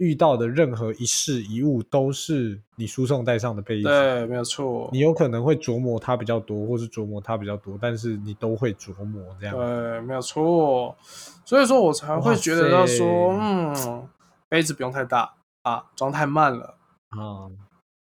[0.00, 3.86] 遇到的任何一事一物，都是你输送带上的杯子。
[3.86, 4.88] 对，没有错。
[4.92, 9.54] 你有可能会琢磨它比较多，或是琢磨它比较多，但是你都会琢磨这样。
[9.54, 10.96] 对，没有错。
[11.44, 14.08] 所以说我才会觉得到说，嗯，
[14.48, 16.76] 杯子不用太大啊，装太慢了。
[17.10, 17.50] 啊，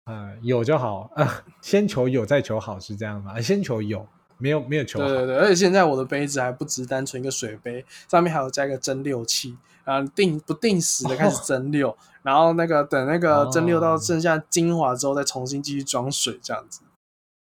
[0.04, 1.28] 呃，有就好，呃，
[1.61, 3.40] 先求有，再求好，是这样吗？
[3.40, 4.06] 先求有，
[4.38, 5.08] 没有没有求好。
[5.08, 9.56] 对对对，而且现在我的杯子还不只单纯一个水杯，上面还有加一个蒸馏器，
[9.88, 16.83] 然后定不定时的开始蒸馏，然后那个等那个蒸馏到哦剩下精华之后，再重新继续装水这样子。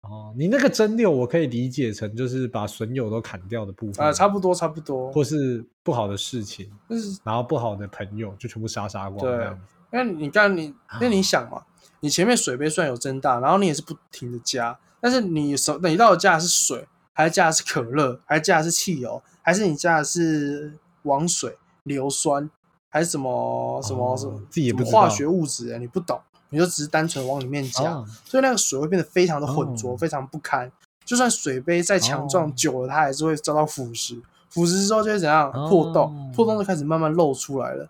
[0.02, 9.74] 哦，你那个蒸馏，我可以理解成就是把损友都砍掉的部分啊、差不多差不多，或是不好的事情，就是然后不好的朋友就全部杀杀光对这样子。
[9.92, 11.64] 因为你刚你，那你想嘛，
[11.98, 22.48] 你前面水杯虽然有增大，然后你也是不停的加，但是你手你到底加的是水，还是加的是可乐，还是加的是汽油，还是你加的是王水、硫酸，
[22.88, 30.70] 还是什么什么哦什么化学物质、你不懂，你就只是单纯往里面加，哦所以那个水会变得非常的浑浊，哦非常不堪。
[31.04, 34.20] 就算水杯再强壮，哦久了它还是会遭到腐蚀。
[34.48, 35.50] 腐蚀之后就会怎样？
[35.68, 37.88] 破洞，哦破洞就开始慢慢露出来了。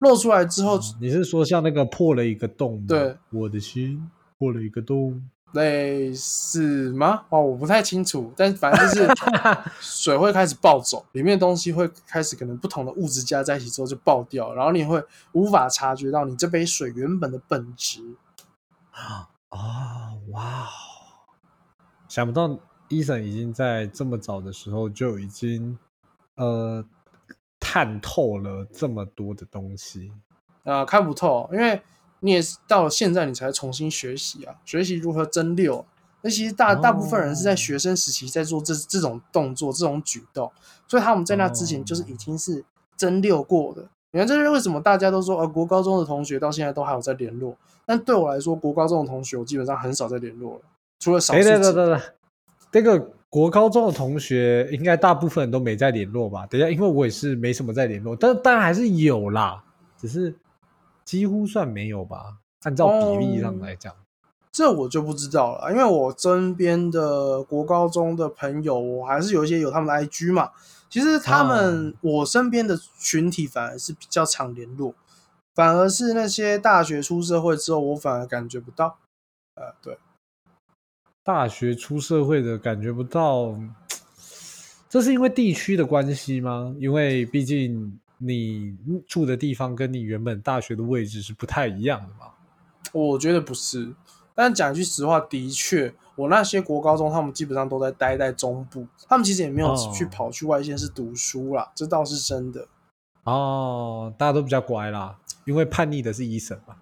[0.00, 2.86] 露出来之后，哦你是说像那个破了一个洞吗？
[2.88, 5.22] 对，我的心破了一个洞。
[5.52, 7.24] 类似吗？
[7.28, 9.08] 哦，我不太清楚，但反正就是
[9.80, 18.00] 水会开始暴走，里面的东西会开始可能不同的物质加在一起之后就爆掉，然后你会无法察觉到你这杯水原本的本质。
[18.92, 19.58] 啊哦，
[20.30, 20.68] 哇哦！
[22.08, 25.78] 想不到伊森已经在这么早的时候就已经
[26.36, 26.84] 呃
[27.60, 30.12] 看透了这么多的东西。
[30.64, 31.82] 呃，看不透，因为
[32.22, 35.84] 你也是到了现在你才重新学习啊，学习如何蒸馏。
[36.22, 40.50] 那其实大大部分人是在哦学生时期在做这这种动作、这种举动，
[40.86, 42.64] 所以他们在那之前就是已经是
[42.96, 43.88] 蒸馏过的。
[44.12, 50.60] 你看，这是为什么大家都说，呃，国高中的同学到现在都还有在联络，但对我来说，国高中的同学我基本上很少在联络了，
[51.00, 52.00] 除了少哎，对对对对，
[52.70, 56.46] 这个国高中的同学应该大部分人都没在联络吧？
[56.46, 59.64] 等一下，因为我也是没什么在联络，但当然还是有啦，
[59.98, 60.32] 只是
[61.04, 62.38] 几乎算没有吧。
[62.62, 63.92] 按照比例上来讲，
[64.52, 70.50] 这我就不知道了，因为我身边的国高中的朋友，我还是有一些有他们的 IG 嘛。
[70.88, 74.94] 其实他们、我身边的群体反而是比较常联络，
[75.54, 78.98] 反而是那些大学出社会之后，我反而感觉不到。
[79.54, 79.98] 呃，对，
[81.24, 83.58] 大学出社会的感觉不到，
[84.90, 86.76] 这是因为地区的关系吗？
[86.78, 92.32] 因为毕竟你住的地方跟你原本大学的位置是不太一样的嘛。
[92.92, 93.94] 我觉得不是。
[94.34, 102.66] 但讲句实话，的确，我那些国高中，他们基本上都在待在中部，他们其实也没有哦去跑去外县市读书啦，这倒是真的
[103.24, 106.76] 哦，大家都比较乖啦，因为叛逆的是医生嘛。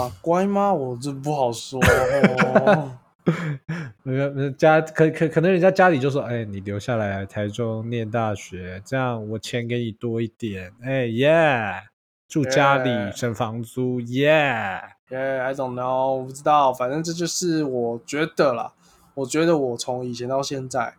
[0.00, 0.12] 啊。
[0.20, 0.74] 乖吗？
[0.74, 1.80] 我这不好说。
[1.80, 2.98] 哦
[4.04, 11.82] 没有家可可可能人家家里就说，哎，你留下来台中念大学，这样我钱给你多一点，哎耶，
[12.28, 18.72] 住家里省房租，耶耶，I don't know，我不知道，反正这就是我觉得啦，
[19.14, 20.94] 我觉得我从以前到现在，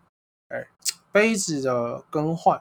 [0.48, 0.66] 哎，
[1.10, 2.60] 杯子的更换，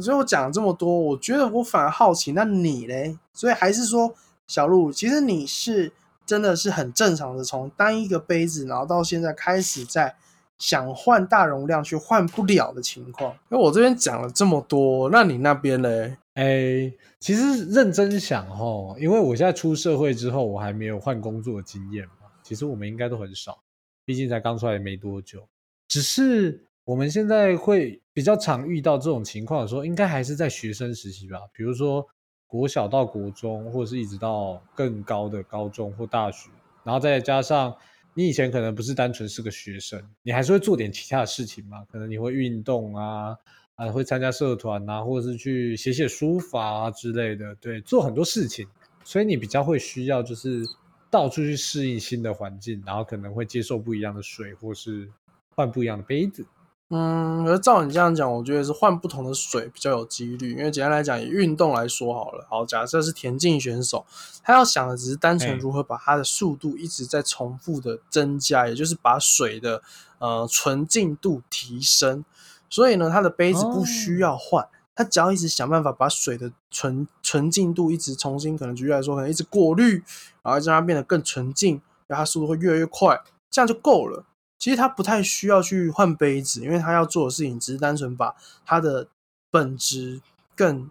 [0.00, 3.16] 所以我讲这么多，我觉得我反而好奇，那你嘞？
[3.32, 4.12] 所以还是说，
[4.48, 5.92] 小鹿，其实你是。
[6.28, 10.14] 真的是很正常的，从单一个杯子，然后到现在开始在
[10.58, 13.32] 想换大容量却换不了的情况。
[13.50, 16.18] 因为我这边讲了这么多，那你那边嘞？
[16.34, 22.28] 哎，其实认真想哦，因为我现在出社会之后，我还没有换工作的经验嘛。
[22.42, 23.58] 其实我们应该都很少，
[24.04, 25.48] 毕竟才刚出来没多久。
[25.88, 32.06] 只是我们现在会比较常遇到这种情况的时候，应该还是在学生时期吧，比如说。
[32.48, 36.48] 国小到国中，或者是一直到更高的高中或大学，
[36.82, 37.76] 然后再加上
[38.14, 41.84] 你以前可能不是单纯是个学生，你还是会做点其他的事情嘛？
[41.92, 43.36] 可能你会运动啊，
[43.76, 48.66] 啊，会参加社团啊，或者是去写写书法啊之类的，对，做很多事情，
[49.04, 50.64] 所以你比较会需要就是
[51.10, 55.08] 到处去适应新的环境，然后可能会接受不一样的水，或是
[55.54, 56.46] 换不一样的杯子。
[56.90, 60.52] 嗯，而照你这样讲，我觉得是换不同的水比较有几率。
[60.52, 64.06] 因为简单来讲，以运动来说好了，好，假设是田径选手，
[64.42, 69.82] 他要想的只是单纯如何把他的速度一直在重复的增加，也就是把水的
[70.18, 72.24] 呃纯净度提升。
[72.70, 80.02] 所以呢，他的杯子不需要换，他只要一直想办法把水的纯纯净度一直重新，可能举例来说，可能一直过滤，
[80.42, 83.20] 然后让它变得更纯净，然后它速度会越来越快，
[83.50, 84.24] 这样就够了。
[84.58, 88.34] 其实他不太需要去换杯子，因为他要做的事情只是单纯把
[88.66, 89.06] 他的
[89.50, 90.20] 本质
[90.56, 90.90] 更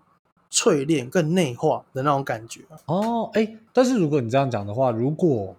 [0.50, 2.62] 淬炼、更内化的那种感觉。
[2.86, 5.54] 哦，哎，但是如果你这样讲的话，如果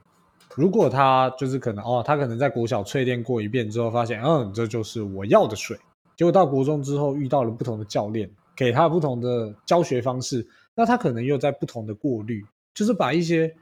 [0.54, 5.78] 如果他就是可能哦，他可能在国小淬炼过一遍之后，发现嗯，这就是我要的水。
[6.16, 13.54] 结果到国中之后遇到了不同的教练，给他不同的教学方式，那他可能又在不同的过滤，就是把一些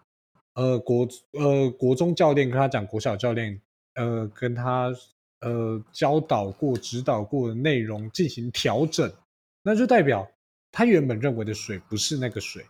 [0.54, 3.60] 呃国呃国中教练跟他讲国小教练。
[3.96, 4.92] 呃，跟他
[5.40, 9.10] 呃教导过、指导过的内容进行调整，
[9.62, 10.30] 那就代表
[10.70, 12.64] 他原本认为的水不是那个水，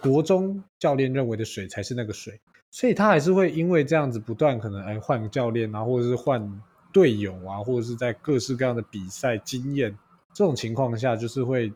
[0.00, 6.62] 国中教练认为的水才是那个水，所以他还是会因为这样子不断可能哎换教练啊，或者是换
[6.92, 9.96] 队友啊，或者是在各式各样的比赛经验
[10.32, 11.72] 这种情况下，就是会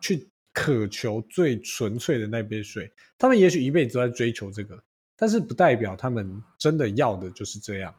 [0.00, 2.92] 去渴求最纯粹的那杯水。
[3.18, 4.78] 他们也许一辈子都在追求这个，
[5.16, 7.94] 但是不代表他们真的要的就是这样。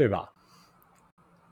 [0.00, 0.32] 对吧？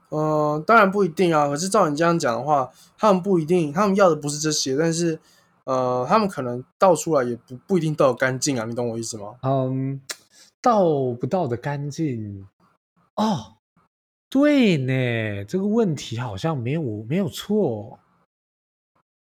[0.08, 1.48] 呃，当然不一定啊。
[1.48, 5.20] 可是照你这样讲的话，他们不一定，他们要的不是这些，但是
[5.64, 8.64] 呃，他们可能倒出来也不不一定倒干净啊。
[8.64, 9.34] 你懂我意思吗？
[9.42, 10.00] 嗯，
[10.62, 10.82] 倒
[11.20, 12.48] 不倒的干净
[13.16, 13.56] 哦。
[14.30, 17.98] 对呢，这个问题好像没有没有错。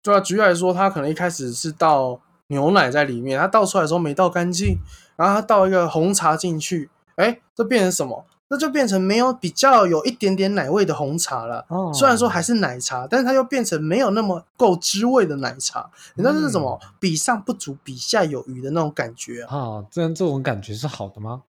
[0.03, 4.79] 对啊，举例来说，他可能一开始是倒牛奶在里面，他倒出来的时候没倒干净，
[5.17, 8.25] 然后他倒一个红茶进去，哎，这变成什么？
[8.53, 11.65] 那就变成没有比较有一点点奶味的红茶了。
[11.69, 15.89] 哦，虽然说还是奶茶，但是它又变成没有那么够滋味的奶茶。
[16.17, 16.77] 你知道这是什么？
[16.99, 19.85] 比上不足，比下有余的那种感觉啊！
[19.89, 21.45] 这样这种感觉是好的吗？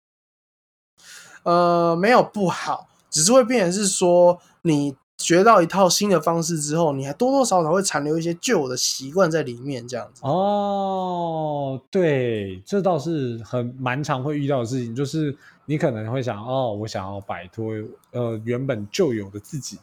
[1.41, 10.21] 呃，没有不好，只是会变成是说，你学到一套新的方式之后，你还多多少少会残留一些旧的习惯在里面，这样子。
[10.23, 15.35] 哦，对，这倒是很蛮常会遇到的事情，就是。
[15.65, 17.73] 你可能会想，哦，我想要摆脱
[18.11, 19.77] 呃原本就有的自己，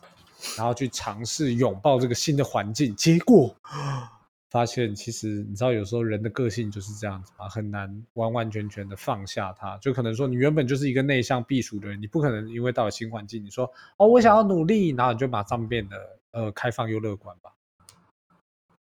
[0.57, 3.55] 然后去尝试拥抱这个新的环境，结果
[4.51, 9.77] 发现其实你知道，有时候人的个性就是这样子嘛，很难完完全全的放下它。
[9.79, 17.53] 就可能说，你原本就是一个内向避暑的人，你不可能因为到了新环境，你说哦，我想要努力，然后你就马上变得呃开放又乐观吧。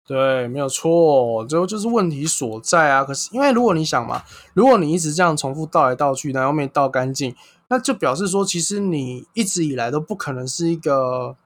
[0.07, 3.05] 对，没有错，最后就是问题所在啊。
[3.05, 7.33] 可是，因为如果你想嘛，如果你一直这样重复倒来倒去，然后没倒干净，
[7.69, 11.37] 那就表示说，其实你一直以来都不可能是一个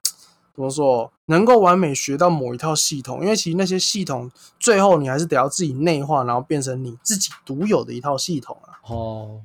[0.55, 3.21] 怎么说，能够完美学到某一套系统。
[3.21, 8.81] 因为其实那些系统，最后你还是得要自己内化，然后变成你自己独有的一套系统啊。
[8.89, 9.41] 哦，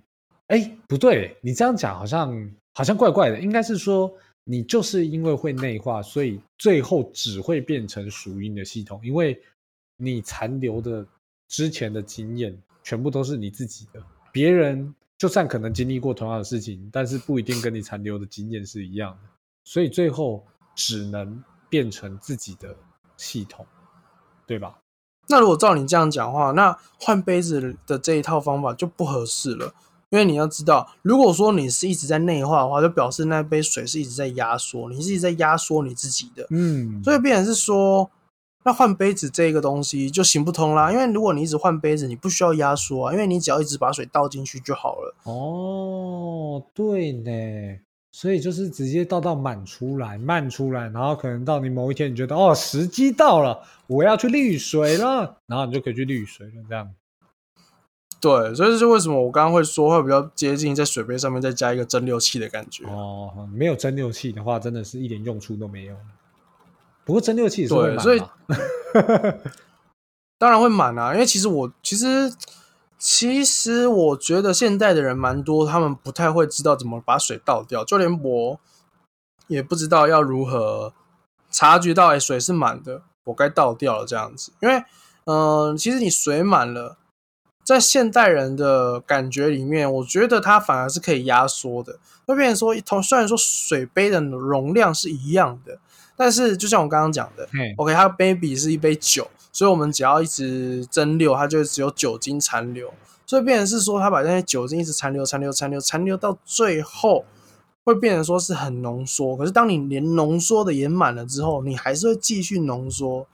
[0.46, 4.10] 哎，不对，你这样讲好像好像怪怪的，应该是说。
[4.50, 9.40] 你就是因为会内化，所以最后只会变成属于你的系统，因为
[9.96, 11.06] 你残留的
[11.46, 14.02] 之前的经验全部都是你自己的。
[14.32, 19.28] 别人就算可能经历过同样的事情，但是不一定跟你残留的经验是一样的，
[19.62, 20.44] 所以最后
[20.74, 22.76] 只能变成自己的
[23.16, 23.64] 系统，
[24.48, 24.80] 对吧？
[25.28, 29.72] 那如果照你这样讲话，那换杯子的这一套方法就不合适了。
[30.10, 38.10] 因为你要知道，如果说你是一直在内化的话，就表示那杯水是一直在压缩，你是一直在压缩你自己的，嗯，所以变成是说，
[38.64, 40.90] 那换杯子这个东西就行不通啦。
[40.90, 45.14] 因为如果你一直换杯子，你不需要压缩啊，因为你只要一直把水倒进去就好了。
[45.22, 47.78] 哦，对呢，
[48.10, 56.90] 所以就是直接倒到满出来，慢出来，然后可能到你某一天你觉得哦时机到了，我要去滤水了，然后你就可以去滤水了，这样。
[58.20, 62.84] 对，所以这是为什么我刚刚会说会比较接近在水杯上面再加一个蒸馏器的感觉。
[62.84, 65.96] 哦，没有蒸馏器的话，真的是一点用处都没有。
[67.04, 69.40] 不过蒸馏器也是会对，所以满嘛
[70.38, 72.32] 当然会满啊，因为其实我其实
[72.98, 78.60] 其实我觉得现代的人蛮多，他们不太会知道怎么把水倒掉，就连我
[79.46, 80.92] 也不知道要如何
[81.50, 84.52] 察觉到，哎、水是满的，我该倒掉了这样子。
[84.60, 84.84] 因为，
[85.24, 86.96] 嗯、其实你水满了，
[87.70, 95.78] 在现代人的感觉里面，我觉得它反而是可以压缩的，会变成说，同虽然说水杯的容量是一样的，
[96.16, 102.92] 但是就像我刚刚讲的，OK，它杯比是一杯酒，所以我们只要一直蒸馏，它就只有酒精残留。
[103.24, 107.24] 所以变成是说，它把那些酒精一直残留、残留、残留、残留到最后，
[107.84, 109.36] 会变成说是很浓缩。
[109.36, 113.28] 可是当你连浓缩的也满了之后，你还是会继续浓缩，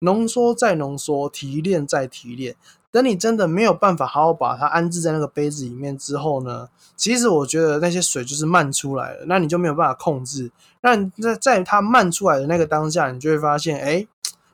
[0.00, 2.54] 浓缩再浓缩，提炼再提炼。
[2.90, 10.50] 等你真的没有办法好好把它安置在那个杯子里面之后呢，其实我觉得那些水就是漫出来了，那你就没有办法控制。
[10.80, 14.06] 那在在它漫出来的那个当下，你就会发现，哎，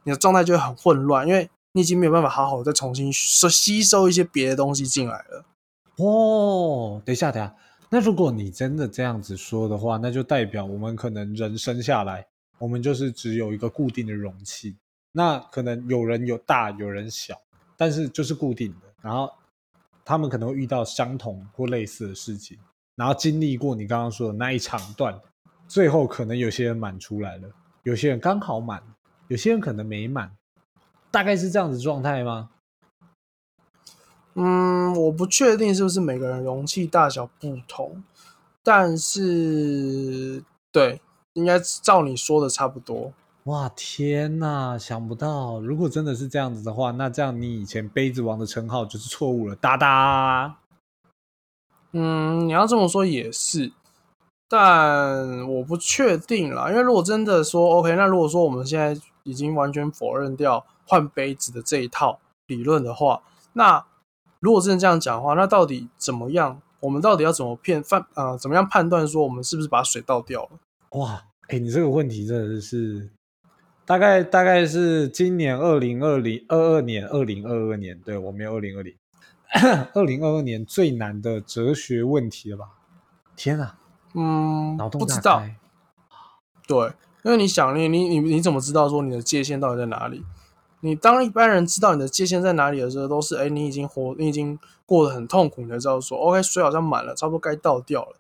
[0.02, 5.44] 你的状态就会很混乱，因为你已经没有办法好好再重新吸吸收一些别的东西进来了。
[5.96, 7.54] 哦，等一下，等一下。
[7.90, 12.26] 那如果你真的这样子说的话，那就代表我们可能人生下来，
[12.58, 14.74] 我们就是只有一个固定的容器。
[15.12, 17.36] 那可能有人有大，有人小，
[17.76, 18.86] 但是就是固定的。
[19.02, 19.30] 然后
[20.04, 22.58] 他们可能会遇到相同或类似的事情，
[22.94, 25.20] 然后经历过你刚刚说的那一长段，
[25.66, 27.48] 最后可能有些人满出来了，
[27.82, 28.82] 有些人刚好满，
[29.28, 30.34] 有些人可能没满，
[31.10, 32.50] 大概是这样子状态吗？
[34.34, 38.02] 嗯，我不确定是不是每个人容器大小不同，
[38.62, 41.00] 但是对，
[41.34, 43.12] 应该照你说的差不多。
[43.44, 50.56] 哇天呐，想不到，如果真的是这样子的话，那这样你以前杯子王的称号就是错误了，哒哒。
[51.92, 53.70] 嗯，你要这么说也是，
[54.48, 56.70] 但我不确定啦。
[56.70, 63.22] 因为如果真的说 OK，那如果说我们现在已经完全否认掉换杯子的这一套理论的话，
[63.52, 63.84] 那
[64.40, 66.62] 如果真的这样讲的话，那到底怎么样？
[66.80, 70.50] 我们到底要怎么骗判呃，怎么样判断说我们是不是把水倒掉了？
[70.98, 73.10] 哇，哎，你这个问题真的是，
[73.86, 78.94] 大概大概是今年二零二零二二年二零二二年，对我没有二零二零，
[79.92, 82.64] 二零二二年最难的哲学问题了吧？
[83.36, 83.78] 天啊，
[84.14, 85.42] 嗯脑，洞不知道。
[86.66, 86.92] 对，
[87.24, 90.24] 因为你想，你你你你怎么知道说你的界限到底在哪里？
[90.80, 98.16] 你当一般人知道你的界限在哪里的时候，都是哎，你已经活，你已经过得很痛苦，你才知道说，OK，水好像满了，差不多该倒掉了。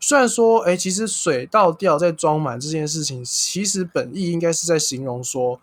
[0.00, 5.60] 虽然说，哎，其实水倒掉再装满这件事情，其实本意应该是在形容说，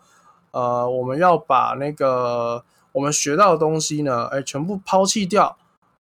[0.50, 5.56] 呃，我们要把那个我们学到的东西呢，哎，全部抛弃掉，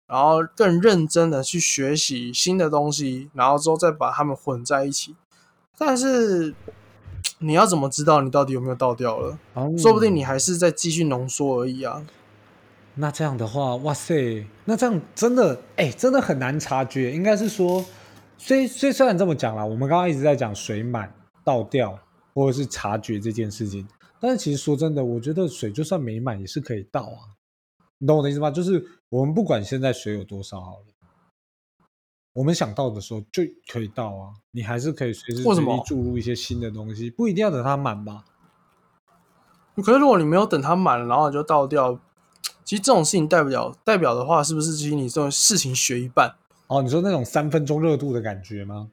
[0.07, 5.15] 然后更认真的去学习新的东西，然后之后再把它们混在一起。
[5.77, 6.53] 但是
[7.39, 9.37] 你要怎么知道你到底有没有倒掉了？
[9.53, 12.03] 哦说不定你还是在继续浓缩而已啊。
[12.95, 17.11] 那这样的话，哇塞，那这样真的，哎，真的很难察觉。
[17.11, 17.83] 应该是说，
[18.37, 21.13] 虽虽虽然这么讲啦，我们刚刚一直在讲水满
[21.43, 21.97] 倒掉，
[22.33, 23.87] 或者是察觉这件事情，
[24.19, 27.35] 但是其实说真的，我觉得水就算没满也是可以倒啊。
[27.99, 28.51] 你懂我的意思吗？
[28.51, 30.85] 就是我们不管现在水有多少好了，
[32.33, 34.33] 我们想倒的时候就可以倒啊。
[34.51, 38.25] 你还是可以随时随地注入一些新的东西，不一定要等它满吧？
[39.77, 41.97] 可是如果你没有等它满了，然后你就倒掉，
[42.65, 46.35] 其实这种事情代表代表的话，是不是其实你这种事情学一半？
[46.73, 48.89] 哦，你说那种三分钟热度的感觉吗？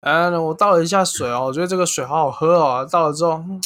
[0.00, 2.86] 嗯，我倒了一下水哦，我觉得这个水好好喝哦。
[2.90, 3.60] 倒了之后，嗯，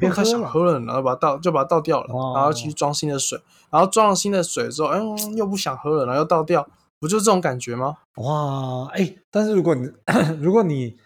[0.00, 6.66] 别不太想喝了，然后把它倒就把它倒掉了，哦然后去装新的水，然后装了新的水之后，嗯，又不想喝了，然后又倒掉，
[6.98, 7.98] 不就是这种感觉吗？
[8.16, 9.90] 哇，哎，但是如果你
[10.40, 10.96] 如果你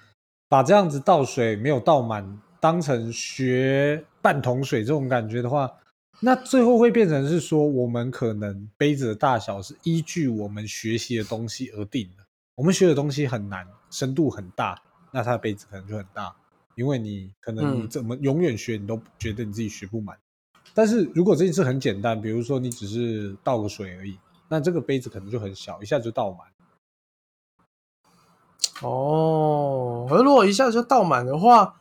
[0.49, 5.71] 把这样子倒水没有倒满，当成学半桶水这种感觉的话，
[6.25, 12.23] 那最后会变成是说，我们可能杯子的大小是依据我们学习的东西而定的。
[12.55, 16.33] 我们学的东西很难，深度很大，那它的杯子可能就很大，
[16.77, 20.17] 因为你可能你嗯怎么永远学，你都觉得你自己学不满。
[20.73, 24.17] 但是如果这件事很简单，比如说你只是倒个水而已，
[24.49, 26.47] 那这个杯子可能就很小，一下就倒满。
[28.81, 31.81] 哦，而如果一下子就倒满的话，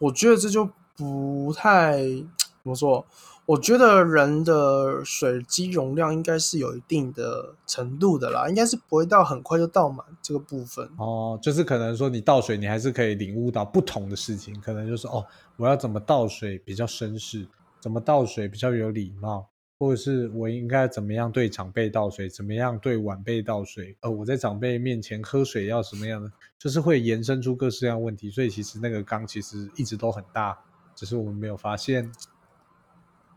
[0.00, 3.06] 我觉得这就不太怎么说。
[3.44, 10.88] 我觉得人的水机容量应该是有一定的程度的啦，应该是不会到很快就倒满这个部分。
[10.96, 15.26] 哦，就是可能说你倒水，你还是可以领悟到不同的事情，可能就是哦，
[15.56, 17.46] 我要怎么倒水比较绅士，
[17.80, 28.30] 怎么倒水比较有礼貌，或者是我应该怎么样对长辈倒水，怎么样对晚辈倒水，呃，我在长辈面前喝水要什么样的，就是会延伸出各式各样问题。
[28.30, 30.56] 所以其实那个缸其实一直都很大，
[30.94, 32.08] 只是我们没有发现。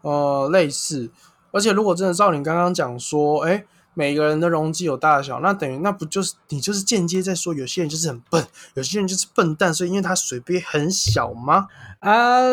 [0.05, 1.09] 呃，类似，
[1.51, 8.45] 而且如果真的照你刚刚讲说，哎，每个人的容积有大小，那等于那不就是你就是间接在说有些人就是很笨，
[8.75, 11.67] 有些人就是笨蛋，所以因为他水杯很小吗？
[12.01, 12.43] 啊，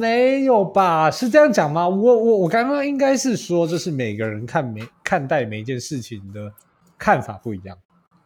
[0.00, 1.08] 没有吧？
[1.08, 1.88] 是这样讲吗？
[1.88, 6.52] 我我我刚刚应该是说，就是每个人看每看待每一件事情的
[6.98, 7.78] 看法不一样。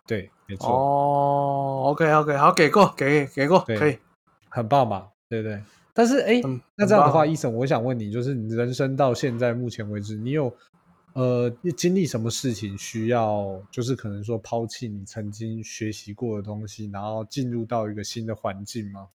[0.06, 0.70] 对，没错。
[0.70, 3.98] 哦，OK OK，好，给过，给给过，可以，
[4.48, 5.08] 很棒吧？
[5.28, 5.62] 对不对？
[5.92, 6.40] 但是，哎，
[6.76, 10.54] 那这样的话，医生，我想问你，就是你人生到现在目前为止，你有
[11.14, 19.08] 呃经历什么事情需要，就是可能说抛弃你曾经学习过的东西，然后进入到一个新的环境吗？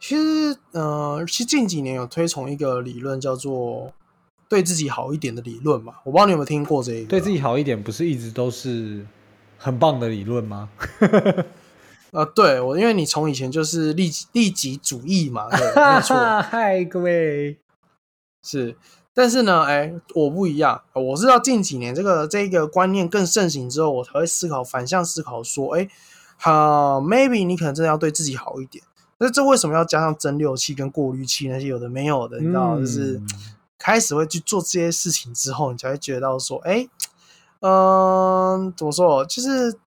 [0.00, 3.92] 其实，呃，其实近几年有推崇一个理论，叫做
[4.48, 5.94] 对自己好一点的理论嘛。
[6.04, 7.06] 我不知道你有没有听过这个？
[7.06, 9.06] 对自己好一点，不是一直都是
[9.56, 10.68] 很棒的理论吗？
[12.12, 16.14] 呃，对我，因为你从以前就是利利己主义嘛，对，没错。
[16.42, 17.58] 嗨，各位，
[18.42, 18.76] 是，
[19.14, 25.88] 但是呢，哎，我不一样，我是到近几年这个这个观念更盛行之后，我才会思考反向思考，说，哎，
[26.36, 28.84] 好，maybe 你可能真的要对自己好一点。
[29.16, 32.38] 那这为什么要加上蒸馏器跟过滤器那些有的没有的？
[32.40, 33.22] 你知道，就是
[33.78, 36.86] 开始会去做这些事情之后，你才会觉得到说，哎，
[37.60, 39.78] 嗯，怎么说，就是。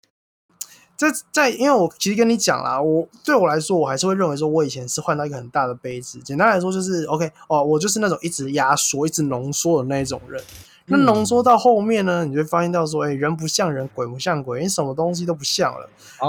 [0.96, 6.20] 在在，因为我其实跟你讲啦，我对我来说，我还是会认为说，我以前是换到一个很大的杯子。
[6.20, 10.42] 简单来说，就是 OK 哦，我就是那种一直压缩、一直浓缩的那一种人。
[10.86, 15.88] 那浓缩到后面呢，你就会发现到说，哎，人不像人，鬼不像鬼，你什么东西都不像了。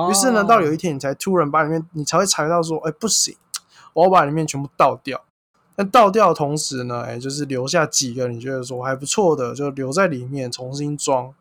[0.09, 3.35] 于是呢，到有一天，你才突然把里面，你才会察觉到说，哎，不行，
[3.93, 5.21] 我要把里面全部倒掉。
[5.75, 11.33] 那倒掉的同时呢，哎，就是留下几个你觉得说还不错的，就留在里面重新装。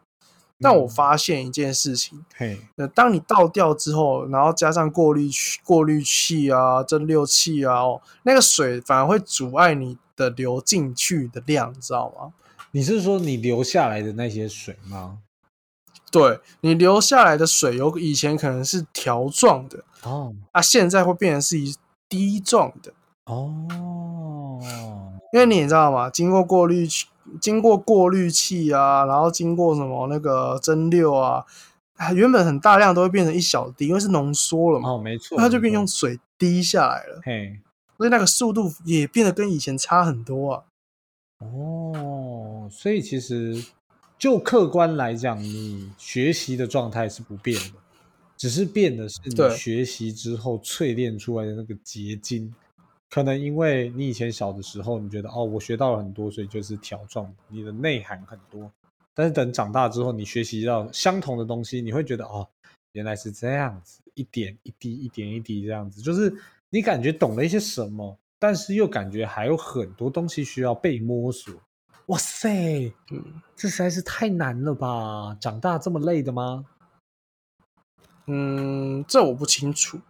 [0.65, 12.33] 但我发现一件事情，嘿，呃当你倒掉之后，然后加上过滤器、过滤器啊、蒸馏器啊，哦，那个水反而会阻碍你的流进去的量，你知道吗？
[12.71, 15.19] 你是说你流下来的那些水吗？
[16.11, 21.77] 对，你流下来的水有以前可能是条状的哦，啊，现在会变成是一
[22.09, 22.93] 滴状的
[23.27, 24.61] 哦，
[25.33, 26.09] 因为你知道吗？
[26.09, 27.07] 经过过滤器。
[27.41, 31.45] 经过过滤器啊，然后经过什么那个蒸馏啊，
[32.14, 34.91] 原本很大量都会变成一小滴，因为是浓缩了嘛。
[34.91, 37.20] 哦，没错，它就变用水滴下来了。
[37.25, 37.59] 嘿，
[37.97, 40.64] 所以那个速度也变得跟以前差很多啊。
[41.39, 43.64] 哦，所以其实
[44.18, 47.79] 就客观来讲，你学习的状态是不变的，
[48.37, 52.55] 只是变的是你学习之后淬炼出来的那个结晶。
[53.15, 58.69] 可能因为你以前小的时候，你觉得哦，我学到了很多，所以就是条状，你的内涵很多。
[59.15, 62.45] 但是等长大之后，你学习到相同的东西，你会觉得哦，
[62.91, 66.35] 原来是这样子，一点一滴，一点一滴这样子，就是
[66.71, 71.55] 你感觉懂了一些什么，但是又感觉还有很多东西需要被摸索。
[72.07, 75.37] 哇塞，嗯，这实在是太难了吧？
[75.41, 76.65] 长大这么累的吗？
[78.27, 80.01] 嗯，这我不清楚。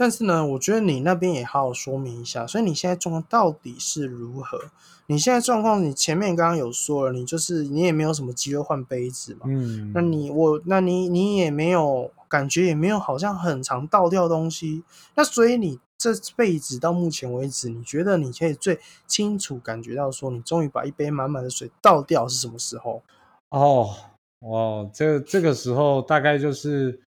[0.00, 2.46] 但是呢，我觉得你那边也好好说明一下。
[2.46, 4.56] 所以你现在状况到底是如何？
[5.06, 9.40] 你现在状况，你前面刚刚有说了，你就是你也没有什么机会换杯子嘛。
[9.46, 9.90] 嗯。
[9.92, 14.84] 那你我，那你你也没有感觉，也没有好像很常倒掉东西。
[15.16, 18.78] 那所以你这辈子到目前为止，你觉得你可以最
[19.08, 23.02] 清楚感觉到说，你终于把一杯满满的水倒掉是什么时候？
[23.48, 23.96] 哦，
[24.38, 27.00] 哦，这这个时候大概就是。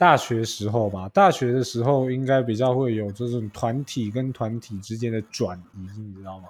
[0.00, 6.48] 大学时候吧，大学的时候应该比较会有这种团体跟团体之间的转移，你知道吗？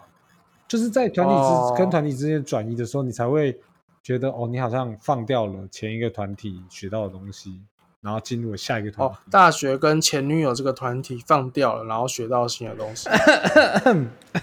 [0.68, 3.58] 就是在团体之跟团体之间转移的时候，你才会
[4.04, 7.60] 觉得哦，你好像放掉了前一个团体学到的东西，
[8.00, 9.16] 然后进入了下一个团体。
[9.32, 13.08] 大学跟前女友这个团体放掉了，然后学到新的东西。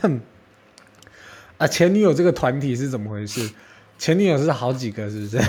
[1.57, 3.49] 啊，前女友这个团体是怎么回事？
[3.97, 5.39] 前女友是好几个，是不是？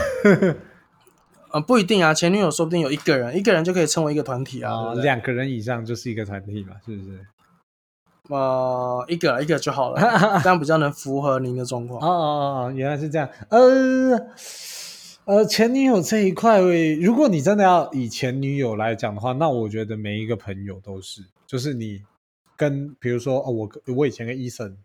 [1.52, 4.94] 呃，不一定啊，前女友说不定有一个人，一个人就可以称为一个团体啊。
[4.94, 7.26] 两个人以上就是一个团体嘛，是不是？
[8.28, 10.00] 呃，一个一个就好了，
[10.44, 11.98] 这样比较能符合您的状况。
[12.00, 13.28] 哦哦哦，原来是这样。
[13.48, 14.18] 呃
[15.24, 22.02] 呃，前女友这一块，如果你真的要以前女友来讲的话，那我觉得每一个朋友都是，就是你
[22.56, 24.76] 跟比如说哦，我我以前跟伊森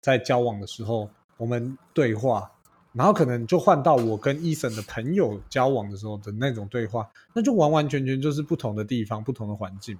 [0.00, 2.50] 在交往的时候，我们对话，
[2.98, 9.96] 然后可能就换到我跟伊森的朋友交往的时候的那种对话，那就完完全全就是不同的地方，不同的环境。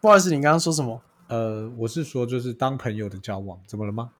[0.00, 1.00] 不好意思，你刚刚说什么？
[1.28, 4.10] 呃，我是说就是当朋友的交往，怎么了吗？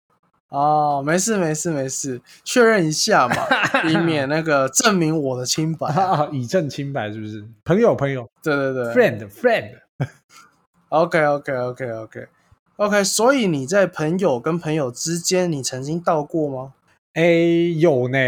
[0.51, 3.35] 哦，没事没事没事，确认一下嘛，
[3.91, 5.89] 以免那个证明我的清白，
[6.31, 7.45] 以证清白是不是？
[7.65, 9.79] 朋友朋友，对对对，friend friend。
[10.91, 12.27] OK OK OK OK
[12.77, 16.75] OK，所以你在朋友跟朋友之间，你曾经到过吗？
[17.15, 17.23] 哎，
[17.79, 18.19] 有呢，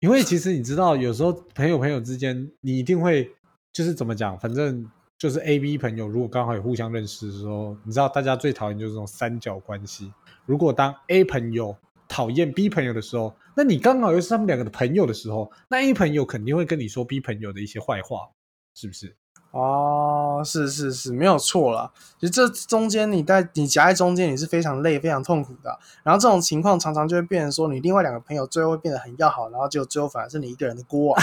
[0.00, 3.30] 因为其实你知道，有时候朋友朋友之间，你一定会
[3.70, 10.10] 就是怎么讲，反正就是 A B 朋友，如果刚好有互相认识的时候，你知道大家最讨厌就是这种三角关系。
[10.46, 11.76] 如果当 A 朋友
[12.08, 18.30] 讨厌 B 朋友的时候，那你刚好又是他们两个的朋友的时候，那 A 朋友肯定会跟你说 B 朋友的一些坏话，
[18.74, 19.14] 是不是？
[19.54, 21.90] 哦，是是是，没有错啦。
[22.18, 25.78] 其实这中间你在你夹在中间，你是非常累、非常痛苦的。
[26.02, 31.22] 然后这种情况常常就会变成说，你另外两个朋友最后会变得很要好，然后就最后反而是你一个人的锅啊！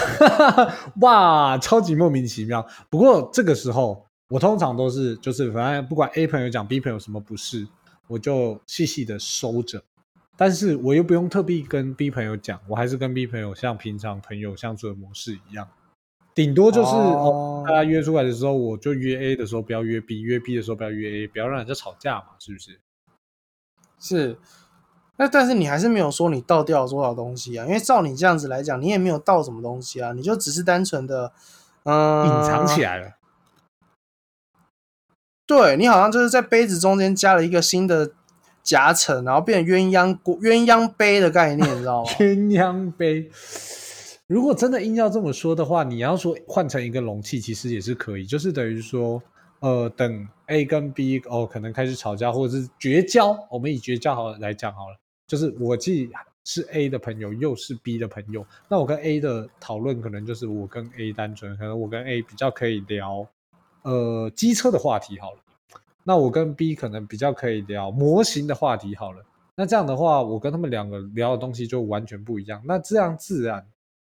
[1.02, 2.66] 哇，超级莫名其妙。
[2.90, 7.68] 不过这个时候，我通常都是就是反正不管 A 朋友讲 B 朋友什么不是。
[8.08, 9.82] 我就细细的收着，
[10.36, 15.66] 但是我又不用特地跟 B 朋友讲，我还是跟 B 朋友像平常朋友相处的模式一样，
[16.34, 22.80] 顶多就是哦，大家约出来的时候，我就约 A 的时候不要约 B，约 B 的时候不要约 A，不要让人家吵架嘛，是不是？
[24.00, 24.38] 是，
[25.18, 27.66] 那但是你还是没有说你倒掉了多少东西啊？
[27.66, 31.34] 因为照你这样子来讲，你也没有倒什么东西啊，你就只是单纯的
[31.84, 33.12] 嗯隐藏起来了。
[35.46, 38.14] 对你好像就是在杯子中间加了一个新的
[38.64, 42.10] 夹层，然后变成鸳鸯鸳鸯杯的概念，你知道吗？
[42.18, 43.30] 鸳鸯杯，
[44.32, 49.22] 如果真的硬要这么说的话，你要说换成一个容器，其实也是可以，就是等于说，
[49.60, 54.96] 呃，等 A 跟 B 哦，可能开始吵架或者是绝交，我们以绝交好来讲好了，
[55.28, 56.10] 就是我既
[56.46, 63.28] 是 A 的朋友，又是 B 的朋友，那我跟 A 的讨论可能就是我跟 A 单纯，可能我跟 A 比较可以聊。
[63.82, 65.40] 呃，机车的话题好了，
[66.06, 69.26] 那我跟 B 可能比较可以聊模型的话题好了。
[69.58, 72.62] 那这样的话，我跟他们两个聊的东西就完全不一样。
[72.64, 73.68] 那这样自然，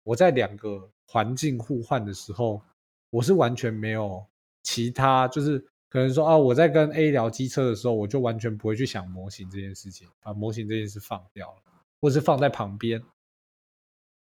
[0.06, 2.62] 我在两个环境互换的时候，
[3.10, 4.24] 我是完全没有
[4.62, 11.62] 其他，就是可能说啊，我在跟 A 聊机车的时候，我就完全不会去想模型这件事情，把模型这件事放掉了，
[12.00, 13.02] 或是放在旁边，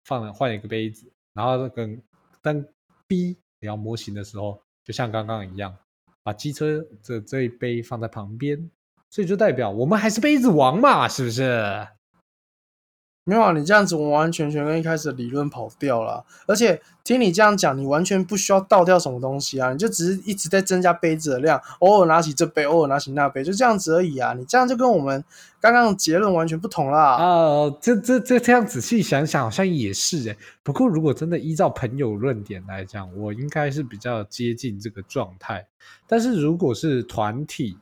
[0.04, 2.02] 放了换一个杯子，然后跟
[2.42, 2.68] 跟
[3.06, 4.60] B 聊模型的时候。
[4.84, 5.78] 就像刚刚一样，
[6.24, 8.68] 把机车这这一杯放在旁边，
[9.08, 11.86] 所以就代表我们还是杯子王嘛，是不是？
[13.24, 16.24] 没有啊，你这样子完完全全跟一开始的理论跑掉了。
[16.44, 24.34] 而且听你这样讲，你完全不需要倒掉什么东西啊，你就只是一直在增加杯子的量，偶尔拿起这杯，偶尔拿起那杯，就这样子而已啊。
[24.34, 25.24] 你这样就跟我们
[25.60, 27.14] 刚刚的结论完全不同啦。
[27.14, 30.36] 啊，这这这这样仔细想想，好像也是哎。
[30.64, 35.64] 不过如果真的依照朋友论点来讲，我应该是比较接近这个状态。
[36.08, 37.78] 但是如果是团体，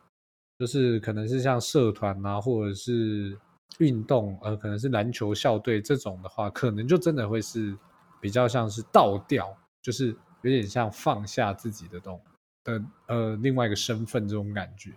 [0.59, 3.39] 就是可能是像社团啊，或者是。
[3.79, 7.77] 运动呃，可能是篮球校队这种的话，可能就真的会是
[8.21, 12.21] 比较像是倒掉，就是有点像放下自己的东
[12.65, 14.93] 的呃另外一个身份这种感觉。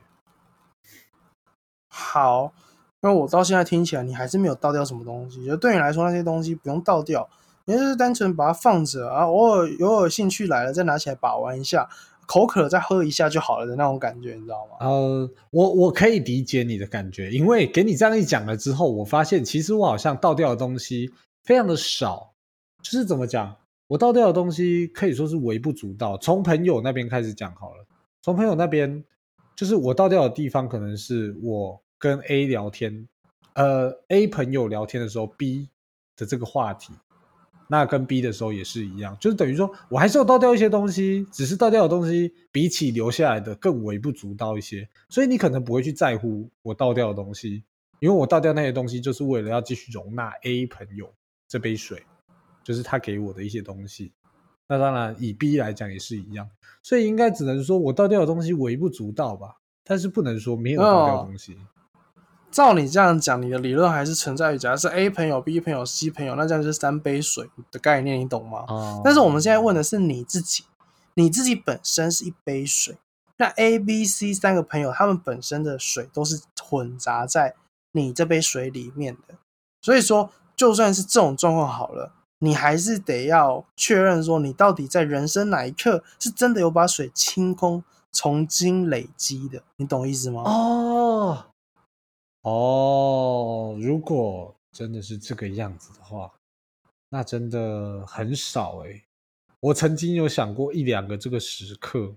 [1.88, 2.54] 好，
[3.02, 5.46] 那我到现在听起来，你还是没有倒掉什么东西。
[5.46, 7.30] 就对你来说，那些东西不用倒掉，
[7.66, 11.90] 你就是单纯把它放着啊，偶尔偶尔兴趣来了再拿起来把玩一下。
[12.26, 14.78] 口渴再喝一下就好了的那种感觉，你知道吗？
[14.80, 21.12] 呃，我我可以理解你的感觉，因为给你这样一讲了之后，我发现其实我好像倒掉的东西
[21.44, 22.34] 非常的少，
[22.82, 23.56] 就是怎么讲，
[23.88, 26.18] 我倒掉的东西可以说是微不足道。
[26.18, 27.86] 从朋友那边开始讲好了，
[28.22, 29.04] 从朋友那边，
[29.56, 33.08] 就是我倒掉的地方，可能是我跟 A 聊天，
[33.56, 35.70] 呃，A 朋友聊天的时候，B
[36.16, 36.94] 的这个话题。
[37.74, 47.64] 那跟 B 的时候也是一样，就是等于说我还是要倒掉一些东西，只是倒掉的东西比起留下来的更微不足道一些，所以你可能不会去在乎我倒掉的东西，
[48.00, 51.12] 因为我倒掉那些东西就是为了要继续容纳 A 朋友
[51.48, 52.04] 这杯水，
[52.64, 54.12] 就是他给我的一些东西。
[54.68, 56.48] 那当然以 B 来讲也是一样，
[56.84, 61.58] 所以应该只能说我倒掉的东西微不足道吧，但是不能说没有倒掉东西。
[62.54, 68.66] 照你这样讲，你的理论还是存在于，假如是 A 朋友、B 朋友、C 朋友，那这样就是三杯水的概念，你懂吗？
[68.68, 69.02] 哦。
[69.04, 70.64] 但是我们现在问的是你自己，
[71.16, 72.96] 你自己本身是一杯水，
[73.38, 77.56] 那 A、B、C 三个朋友，他们本身的水都是混杂在
[77.92, 79.34] 你这杯水里面的，
[79.82, 90.44] 所以说，就算是这种状况好了，你还是得要确认说，你到底在人生哪一刻是真的有把水清空，重新累积的，你懂意思吗？
[90.46, 91.46] 哦
[92.44, 96.32] 哦，如果真的是这个样子的话，
[97.10, 99.04] 那真的很少诶。
[99.62, 102.16] 我曾经有想过一两个这个时刻，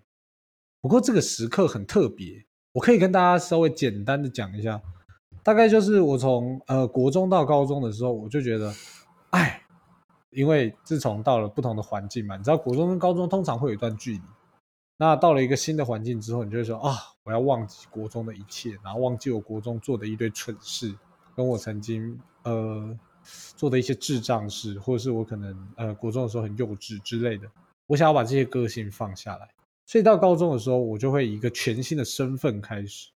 [0.80, 4.82] 不过这个时刻很特别，我可以跟大家稍微简单的讲一下。
[5.44, 8.74] 大概就是我从呃国中到高中的时候，我就觉得，
[9.30, 9.62] 哎，
[10.30, 14.20] 因为自从到了不同的环境嘛，你知道国中跟高中通常会有一段距离。
[14.98, 20.94] 那到了一个新的环境之后，你就会说啊，我要忘记国中的一切，然后忘记我国中做的一堆蠢事，
[21.34, 22.98] 跟我曾经呃
[23.56, 27.46] 做的一些智障事，或者是我可能呃国中的时候很幼稚之类的。
[27.86, 29.48] 我想要把这些个性放下来，
[29.84, 33.10] 所以到高中的时候，我就会以一个全新的身份开始。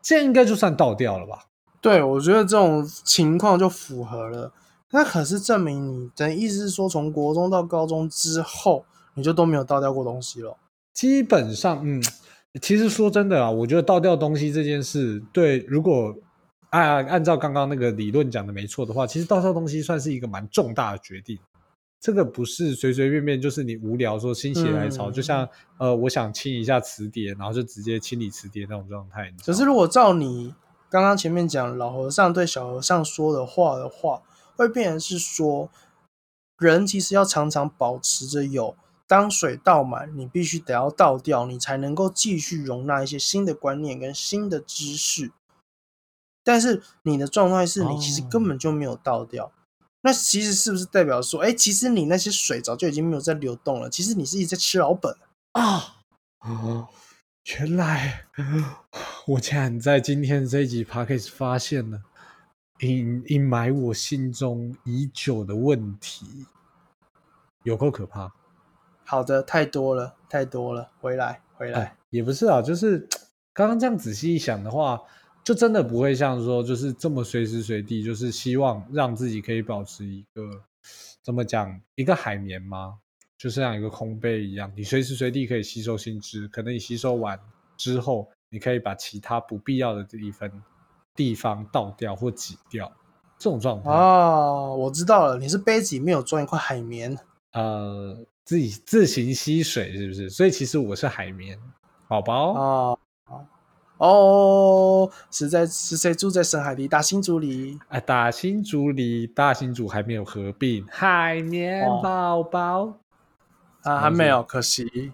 [0.00, 1.46] 这样应该就算倒掉了吧？
[1.80, 4.52] 对，我觉得这种情况就符合了。
[4.90, 8.84] 那可是证明你的意思是说，从国中到高中之后，
[9.14, 10.56] 你就都没有倒掉过东西了？
[10.94, 12.02] 基本上，嗯，
[12.62, 16.14] 其实说真的啊，我觉得倒掉东西这件事，对，如果
[16.70, 21.38] 按按照刚刚那个理论讲的没错的话，其实倒掉东西算是一个蛮重大的决定。
[22.00, 29.32] 这个不是随随便便，就是你无聊说心血来潮，就像呃，我想清一下磁碟，然后就直接清理磁碟那种状态。
[29.44, 30.54] 可是如果照你
[30.90, 34.22] 刚刚前面讲老和尚对小和尚说的话的话，
[34.54, 35.70] 会变成是说，
[36.58, 38.76] 人其实要常常保持着有。
[39.14, 45.30] 当水倒满，你必须得要倒掉，你才能够继续容纳一些新的观念跟新的知识。
[46.42, 49.52] 但是你的状态是你其实根本就没有倒掉，
[50.00, 53.88] 那其实是不是代表说，哎，其实你那些水早就已经没有在流动了？
[53.88, 55.16] 其实你是一直在吃老本
[55.52, 56.00] 啊！
[57.44, 58.24] 原来
[59.28, 62.02] 我竟然在今天这一集 p o d c a s 发现了
[62.80, 66.46] 隐隐埋我心中已久的问题，
[67.62, 68.34] 有够可怕。
[69.04, 73.06] 好的，太多了，太多了，回来，回来，也不是啊，就是
[73.52, 75.00] 刚刚这样仔细一想的话，
[75.44, 80.42] 就真的不会像说，就是这么随时随地，就是希望让自己可以保持一个
[81.22, 82.98] 怎么讲，一个海绵吗？
[83.36, 87.38] 就是像一个空杯一样，你随时随地可以吸收新知，可能你吸收完
[87.76, 90.50] 之后，你可以把其他不必要的这一分
[91.14, 92.90] 地方倒掉或挤掉，
[93.38, 93.90] 这种状态。
[93.90, 97.18] 哦，我知道了，你是杯子里面有装一块海绵，
[97.52, 98.24] 呃。
[98.44, 100.28] 自己自行吸水是不是？
[100.28, 101.58] 所以其实我是海绵
[102.06, 102.98] 宝宝啊
[103.98, 106.86] 哦，是在是谁住在深海里？
[106.86, 112.98] 大新竹里啊，大新竹里，大新竹还没有合并，海绵宝宝
[113.82, 115.12] 啊，还没有，可惜。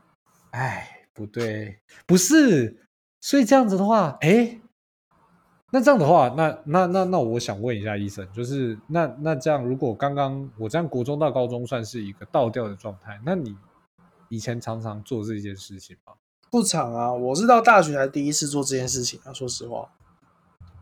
[0.51, 2.87] 哎，不对，不是，
[3.21, 4.59] 所以这样子的话，哎。
[5.73, 13.57] 那这样的话，那那那那，我想问一下医生，就是那那这样，如果刚刚我这样国中到高中算是一个倒掉的状态，那你
[14.29, 16.15] 以前常常做这件事情吗？
[16.51, 19.89] 不常啊，我是到大学才第一次做这件事情啊，说实话。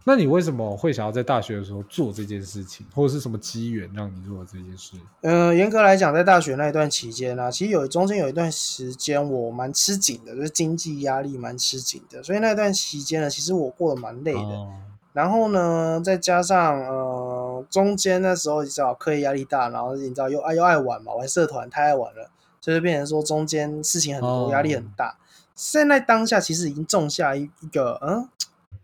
[0.09, 4.97] 那你为什么会想要在大学的时候做这件事情，或者是什么机缘让你做这件事？
[5.21, 14.67] 嗯，严格来讲，在大学那一段期间呢，其实有中间有一段时间我蛮吃紧的，就是经济压力蛮吃紧的，所以那段期间呢，其实我过得蛮累的。
[15.13, 22.31] 然后呢，再加上呃，中间那时候你知道课业压力大，然后你知道又爱又爱玩嘛，玩社团太爱玩了，
[22.63, 25.19] 就是变成说中间事情很多，压力很大。
[25.55, 28.27] 现在当下其实已经种下一一个嗯。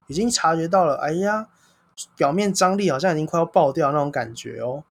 [0.06, 1.48] 已经察觉到了，哎呀，
[2.16, 4.84] 表面张力好像已经快要爆掉那种感觉哦。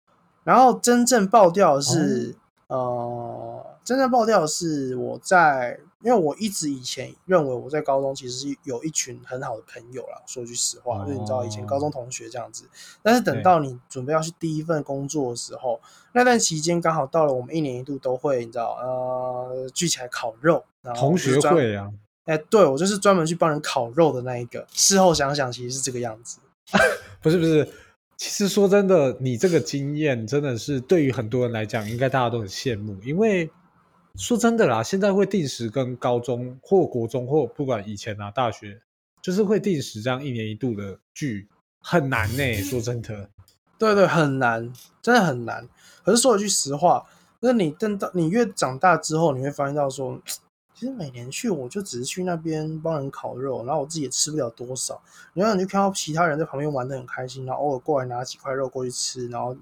[0.43, 2.35] 然后真正爆掉的是，
[2.67, 10.21] 呃，真正爆掉的是我在，因为我一直以前认为我在高中其实是有一群很好的朋友啦。
[10.25, 12.65] 说句实话，就你知道以前高中同学这样子。
[13.01, 15.79] 但是等到你准备要去第一份工作的时候，
[16.11, 21.89] 那段期间刚好到了我们一年一度都会，你知道，呃，聚起来烤肉，同学会啊。
[22.25, 24.65] 哎，对我就是专门去帮人烤肉的那一个。
[24.71, 26.39] 事后想想，其实是这个样子。
[27.21, 27.67] 不是不是，
[28.15, 32.97] 其实说真的，你这个经验真的是对于很多人来讲，应该大家都很羡慕。
[33.03, 33.51] 因为
[34.15, 38.81] 说真的啦，现在会定时跟高中或国中或不管以前啊大学，
[39.21, 41.49] 就是会定时这样一年一度的聚，
[41.81, 42.53] 很难呢。
[42.63, 43.29] 说真的，
[43.77, 44.71] 对对，很难，
[45.01, 45.67] 真的很难。
[46.05, 47.05] 可是说一句实话，
[47.41, 50.21] 那你等到你越长大之后，你会发现到说。
[50.83, 55.01] 其实每年去，我就只是去那边帮人烤肉，然后我自己也吃不了多少。
[55.33, 59.55] 然后你就看到其他人在旁边玩的很开心，然后偶尔过来拿几块肉过去吃，然后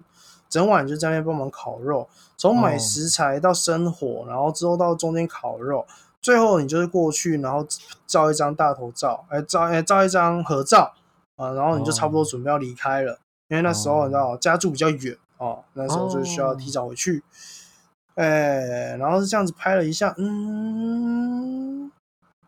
[0.50, 2.10] 整晚就在那边帮忙烤肉。
[2.38, 5.86] 从买食材到生火，然后之后到中间烤肉，
[6.24, 7.64] 最后你就是过去，然后
[8.08, 10.92] 照一张大头照，哎，照哎照一张合照
[11.36, 17.24] 啊，然后你就差不多准备要离开了，因为那时候你知道家住比较远哦，那时候就需要提早回去，
[18.16, 21.90] 哎，然后是这样子拍了一下，嗯，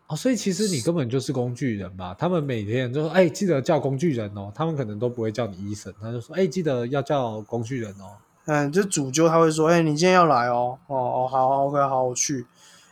[0.08, 2.16] 哦，所以其实你根本就是工具人吧？
[2.18, 8.18] 他们每天就说，哎，记得叫工具人哦，他们可能都不会叫你医生，他就说，哎，记得要叫工具人哦。
[8.46, 12.46] 嗯，就主揪他会说，哎，你今天要来哦，哦哦，好，OK，好，我去。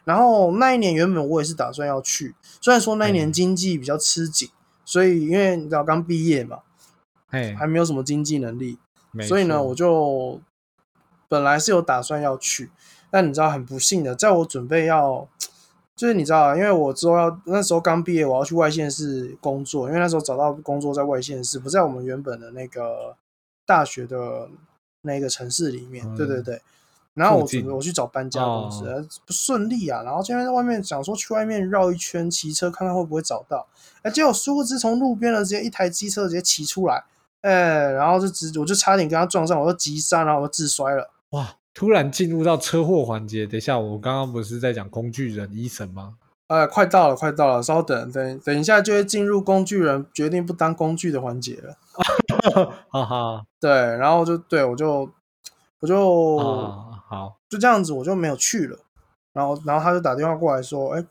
[0.05, 4.49] 然后那一年原本我也是打算要去，虽然说那一年经济比较吃紧，
[4.86, 6.59] 所以因为你知道刚毕业嘛，
[7.30, 8.80] 哎，还没有什么经济能力，
[9.28, 10.41] 所以呢，我就
[11.32, 12.69] 本来是有打算要去，
[13.09, 15.25] 但你知道很不幸的，在我准备要，
[15.95, 23.15] 就是你知道，因为我之后要那时候刚毕业，我要去外县市工作，因为那时候找到工作在外县市，不在我们原本的那个
[23.65, 24.49] 大学的
[25.03, 26.61] 那个城市里面，对对嗯对。
[27.13, 30.01] 然后我准备我去找搬家公司，不顺利啊。
[30.03, 33.67] 然后今天在外面想说去外面绕一圈，骑车看看会不会找到。
[34.01, 37.03] 哎，结果殊不知从路边的直接一台机车直接骑出来，
[37.41, 41.09] 哎，然后就直我就差点跟他撞上，我就急刹，然后我就自摔了。
[41.32, 43.45] 哇，突然进入到车祸环节。
[43.45, 46.15] 等一下，我刚刚不是在讲工具人医生吗？
[46.47, 51.77] 呃，快到了，快到了，稍等，等等一下就会进入工具人决定不当工具的环节了。
[52.89, 55.09] 哈哈，对，然后就对我就
[55.79, 58.77] 我就、啊，好，就这样子，我就没有去了。
[59.32, 61.05] 然后，然后他就打电话过来说：“哎，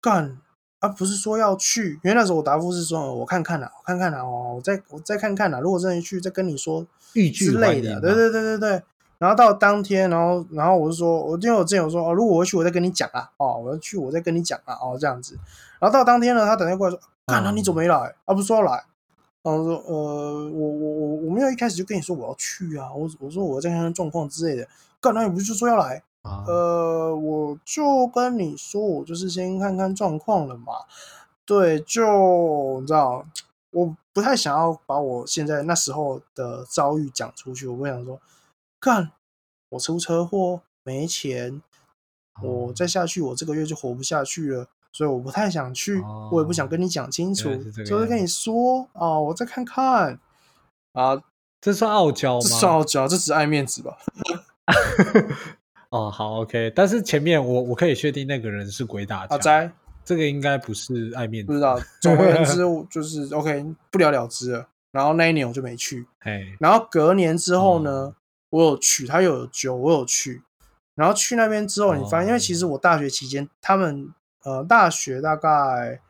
[0.00, 0.38] 干
[0.78, 2.00] 啊，不是说要去？
[2.02, 5.60] 因为那时候我答复是说，呃我看看啦，我看看啦，哦，我再我再看看啦。
[5.60, 8.00] 如果真的去，再跟你说欲拒之类的。
[8.00, 8.82] 对对对对对。
[9.24, 15.38] 然后到当天，然后然后我就说，我因为我之前有说，哦，如果我会去，我再跟你讲啊，哦，我要去，我再跟你讲啊，哦，这样子。
[15.78, 17.96] 然后到当天呢，他打电话过来说，干，那你怎么没来？
[18.26, 18.84] 啊，不是说要来？
[19.42, 24.68] 然后说，呃，我我我我没有一开始就跟你说我要去啊，我我说我在看看状况之类的。
[25.00, 26.02] 干，那你不是就说要来？
[26.20, 30.74] 啊，呃，我就跟你说，我就是先看看状况了嘛。
[31.46, 33.24] 对，就你知道，
[33.70, 37.66] 我不太想要把我现在那时候的遭遇讲出去。
[37.66, 38.18] 我不想说，
[38.84, 39.12] 干，
[39.70, 41.62] 我出车祸没钱，
[42.42, 44.68] 我再下去，我这个月就活不下去了。
[44.92, 47.48] 所以我不太想去，我也不想跟你讲清楚
[47.86, 50.20] 就是跟你说啊，我再看看
[50.92, 51.22] 啊，
[51.62, 52.56] 这算傲娇这吗？
[52.58, 53.96] 算傲娇，这只是爱面子吧？
[55.88, 56.70] 哦，好，OK。
[56.76, 59.72] 但是前面我我可以确定那个人是鬼打墙，阿斋。
[60.04, 61.46] 这个应该不是爱面子。
[61.46, 64.68] 不知道，总而言之， 我就是 OK，不了了之了。
[64.92, 68.14] 然后那一年我就没去，哎，然后隔年之后呢，哦
[68.54, 70.44] 我有去，他又有酒，我有去。
[70.94, 76.00] 然后去那边之后，你发现，因为其实我大学期间，他们呃大学大概，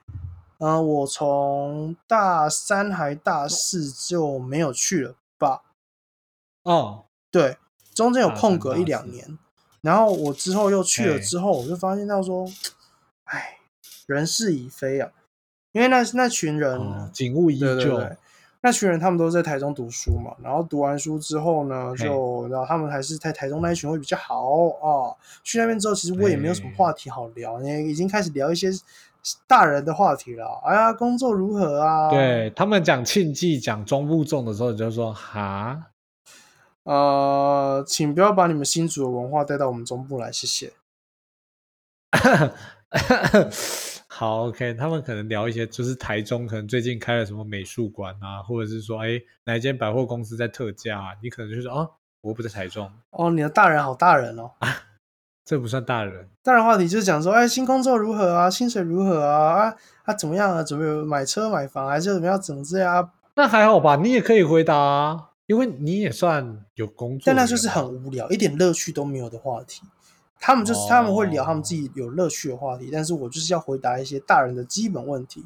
[0.58, 5.62] 呃我从大三还大四就没有去了吧？
[6.64, 7.56] 哦，对，
[7.94, 9.38] 中间有空格一两年，
[9.80, 12.46] 然后我之后又去了哎之后，我就发现到说，
[13.24, 13.60] 哎，
[14.04, 15.10] 人事已非啊，
[15.72, 17.74] 因为那那群人，哦，景物依旧。
[17.74, 18.16] 对对对，
[18.64, 24.48] 那群人他们都在台中读书嘛，然后读完书之后呢，就然后他们还是在台中那一群会比较好
[24.80, 25.12] 啊。
[25.42, 28.70] 去那边之后，其实我也没有什么话题好聊，也已经开始聊一些
[29.46, 30.62] 大人的话题了。
[30.64, 35.88] 哎呀，工作如何啊？，对他们讲庆忌、讲中部重的时候，你就说哈，
[36.84, 40.72] 呃，请不要把你们新竹的文化带到我们中部来，谢谢。
[44.16, 51.90] 好，OK，他们可能聊一些，就是台中可能最近开了什么美术馆啊，或者是说，哎，哪一间百货公司在特价、啊，你可能就说，哦，
[52.20, 54.52] 我不在台中，哦，你的大人好大人哦。
[55.44, 56.28] 这不算大人。
[56.44, 58.48] 大人话题就是讲说，哎，新工作如何啊？
[58.48, 59.64] 薪水如何啊？
[59.64, 60.62] 啊啊怎么样啊？
[60.62, 62.40] 准备买车买房还是怎么样？
[62.40, 63.10] 怎么这样啊？
[63.34, 69.82] 那还好吧，你也可以回答啊，因为你也算有工作但那就是很无聊，一点乐趣都没有的话题。
[70.40, 75.44] 他们就是他们会聊他们自己有乐趣的话题，但是我就是要回答一些大人的基本问题。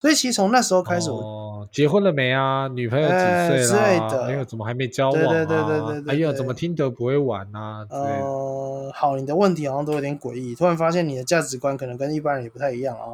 [0.00, 2.66] 所以其实从那时候开始我，哦，结婚了没啊？
[2.68, 4.08] 女朋友几哎岁之类啦？
[4.08, 5.28] 的哎呦，怎么还没交往啊？
[5.28, 7.84] 对对对对对对哎呦，对怎么听得不会玩啊？
[7.84, 8.24] 之类的。
[8.24, 13.10] 呃，好，你的问题好像都有点诡异，突然发现你的价值观可能跟一般人也不太一样啊。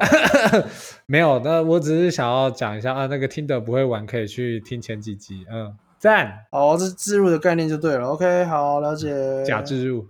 [1.05, 5.45] 没有，那我只是想要讲一下啊，那个听得不会玩，可以去听前几集。
[5.51, 8.07] 嗯，赞，好，这自入的概念就对了。
[8.07, 9.43] OK，好，了解。
[9.43, 10.05] 假置入。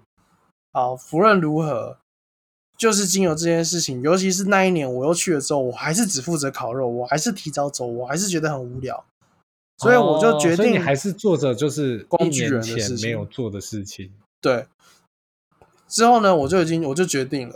[0.78, 1.98] 好，无论如何，
[2.78, 9.04] 就是经由这件事情，尤其是那一年我又去了之后，我还是只负责烤肉，我还是提早走，我还是觉得很无聊，
[9.80, 14.14] 所以我就决定还是做着就是一工具人年前的事情没有做的事情。
[14.40, 14.68] 对。
[15.88, 17.56] 之后呢，我就已经我就决定了，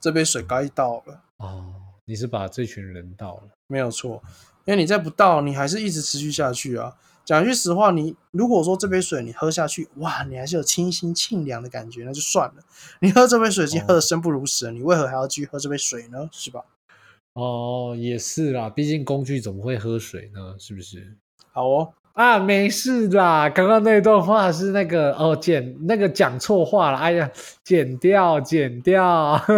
[0.00, 1.74] 这杯水该倒了，哦，
[2.06, 3.42] 你是把这群人倒了。
[3.66, 4.22] 没有错，
[4.64, 6.96] 因为你再不倒，你还是一直持续下去啊。
[7.24, 12.62] 讲句实话，你如果说这杯水你喝下去，哇，你还是有清新沁凉的感觉，那就算了。
[13.00, 16.28] 你喝这杯水已经喝得生不如死了，你为何还要继续喝这杯水呢？
[16.30, 16.60] 是吧？
[17.32, 20.54] 哦，也是啦，毕竟工具怎么会喝水呢？
[20.58, 21.16] 是不是？
[21.52, 27.30] 好哦，啊，没事啦，刚刚那段话是那个哦，剪那个讲错话了，哎呀，
[27.64, 29.40] 剪掉，剪掉。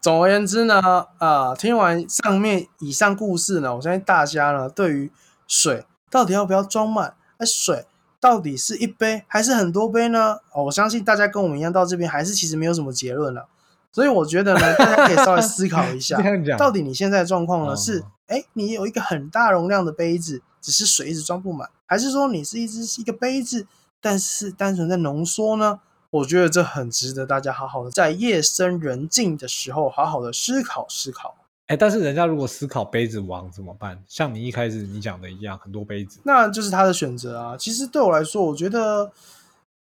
[0.00, 5.10] 总而言之呢，呃，听完上面以上故事呢，我相信大家呢对于
[5.48, 7.86] 水到底要不要装满，哎水
[8.20, 10.38] 到底是一杯还是很多杯呢？
[10.52, 13.48] 哦，我相信大家跟我们一样到这边还是其实没有什么结论了。
[13.90, 16.20] 所以我觉得呢，大家可以稍微思考一下
[16.58, 23.66] 到底你现在的状况呢哦是，哎，你有一个很大容量的杯子，只是水一直装不满，还是说你是一只是一个杯子，
[24.00, 25.80] 但是单纯在浓缩呢？
[26.10, 31.36] 我觉得这很值得大家好好的在夜深人静的时候，好好的思考思考。
[31.68, 34.02] 哎，但是人家如果思考杯子王怎么办？
[34.06, 36.18] 像你一开始你讲的一样，很多杯子。
[36.24, 37.56] 那就是他的选择啊。
[37.58, 39.12] 其实对我来说，我觉得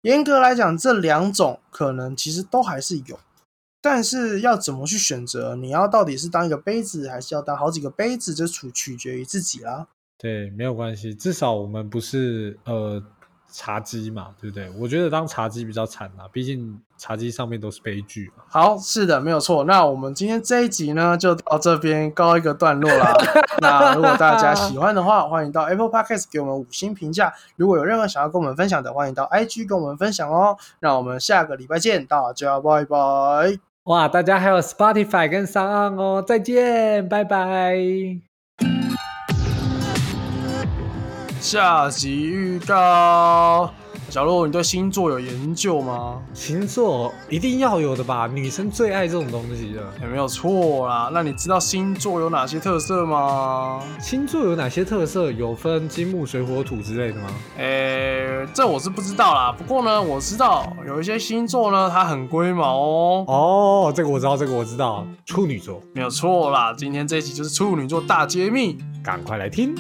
[0.02, 3.18] 严格来讲，这两种可能其实都还是有，
[3.80, 9.88] 但是要怎么去选择，你要到底是当一个杯子，还是要当好几个杯子，就取取决于自己啦。
[10.16, 13.02] 对，没有关系，至少我们不是呃
[13.53, 14.68] 茶几嘛，对不对？
[14.78, 18.42] 我觉得当茶几比较惨啊，毕竟茶几上面都是悲剧嘛。
[18.48, 19.64] 好，是的，没有错。
[19.64, 23.12] 那我们今天这一集呢，就到这边告一个段落啦。
[23.61, 27.32] 那如果大家喜欢的话，欢迎到 Apple Podcast 给我们五星评价。
[27.57, 30.57] 如果有任何想要跟我们分享的，欢迎到 IG 跟我们分享哦。
[30.80, 32.96] 那我们下个礼拜见，大家拜拜。
[33.84, 37.76] 哇，大家还有 Spotify 跟 s o n 哦，再见，拜拜。
[41.43, 43.68] 下集预告。
[44.09, 46.22] 小鹿，你对星座有研究吗？
[46.32, 49.82] 星座一定要有的吧，女生最爱这种东西了。
[50.01, 51.11] 也没有错啦。
[51.12, 53.82] 那你知道星座有哪些特色吗？
[53.99, 55.32] 星座有哪些特色？
[55.32, 57.26] 有分金木水火土之类的吗？
[57.59, 59.53] 诶、这我是不知道啦。
[59.59, 63.24] 不过呢，我知道有一些星座呢，它很龟毛哦。
[63.26, 66.72] 哦，这个我知道，这个我知道，处女座，没有错啦。
[66.72, 68.78] 今天这一集就是处女座大揭秘。
[69.03, 69.74] 赶快来听。